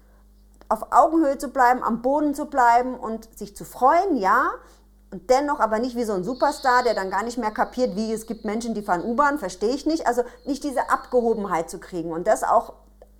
auf 0.69 0.91
Augenhöhe 0.91 1.37
zu 1.37 1.49
bleiben, 1.49 1.83
am 1.83 2.01
Boden 2.01 2.33
zu 2.33 2.45
bleiben 2.45 2.95
und 2.95 3.37
sich 3.37 3.55
zu 3.55 3.63
freuen, 3.63 4.17
ja, 4.17 4.49
und 5.11 5.29
dennoch 5.29 5.59
aber 5.59 5.77
nicht 5.77 5.95
wie 5.95 6.05
so 6.05 6.13
ein 6.13 6.23
Superstar, 6.23 6.81
der 6.81 6.95
dann 6.95 7.11
gar 7.11 7.23
nicht 7.23 7.37
mehr 7.37 7.51
kapiert, 7.51 7.95
wie 7.95 8.11
es 8.11 8.25
gibt 8.25 8.45
Menschen, 8.45 8.73
die 8.73 8.81
fahren 8.81 9.03
U-Bahn, 9.03 9.37
verstehe 9.37 9.69
ich 9.69 9.85
nicht. 9.85 10.07
Also 10.07 10.23
nicht 10.45 10.63
diese 10.63 10.89
Abgehobenheit 10.89 11.69
zu 11.69 11.79
kriegen 11.79 12.11
und 12.11 12.25
das 12.25 12.43
auch 12.43 12.73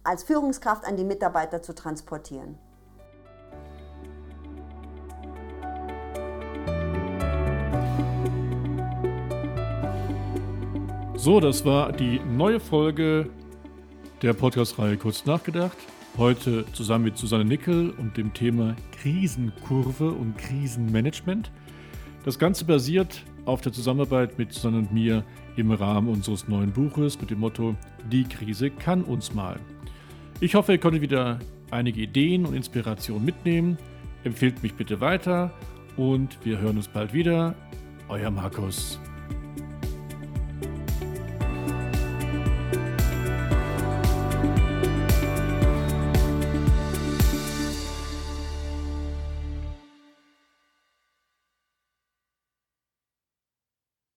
als 0.03 0.23
Führungskraft 0.23 0.85
an 0.85 0.97
die 0.97 1.03
Mitarbeiter 1.03 1.61
zu 1.61 1.75
transportieren. 1.75 2.57
So, 11.23 11.39
das 11.39 11.63
war 11.63 11.93
die 11.93 12.19
neue 12.19 12.59
Folge 12.59 13.29
der 14.21 14.33
Podcast-Reihe 14.33 14.97
Kurz 14.97 15.25
nachgedacht. 15.25 15.77
Heute 16.17 16.65
zusammen 16.73 17.05
mit 17.05 17.17
Susanne 17.17 17.45
Nickel 17.45 17.91
und 17.91 18.17
dem 18.17 18.33
Thema 18.33 18.75
Krisenkurve 18.91 20.11
und 20.11 20.37
Krisenmanagement. 20.37 21.49
Das 22.25 22.37
Ganze 22.37 22.65
basiert 22.65 23.23
auf 23.45 23.61
der 23.61 23.71
Zusammenarbeit 23.71 24.37
mit 24.37 24.51
Susanne 24.51 24.79
und 24.79 24.91
mir 24.91 25.23
im 25.55 25.71
Rahmen 25.71 26.09
unseres 26.09 26.49
neuen 26.49 26.73
Buches 26.73 27.21
mit 27.21 27.29
dem 27.29 27.39
Motto 27.39 27.73
Die 28.11 28.25
Krise 28.25 28.69
kann 28.69 29.01
uns 29.01 29.33
mal. 29.33 29.61
Ich 30.41 30.55
hoffe, 30.55 30.73
ihr 30.73 30.77
konntet 30.77 31.03
wieder 31.03 31.39
einige 31.71 32.01
Ideen 32.01 32.45
und 32.45 32.53
Inspirationen 32.53 33.23
mitnehmen. 33.23 33.77
Empfehlt 34.25 34.61
mich 34.61 34.73
bitte 34.73 34.99
weiter 34.99 35.53
und 35.95 36.37
wir 36.43 36.59
hören 36.59 36.75
uns 36.75 36.89
bald 36.89 37.13
wieder. 37.13 37.55
Euer 38.09 38.29
Markus. 38.29 38.99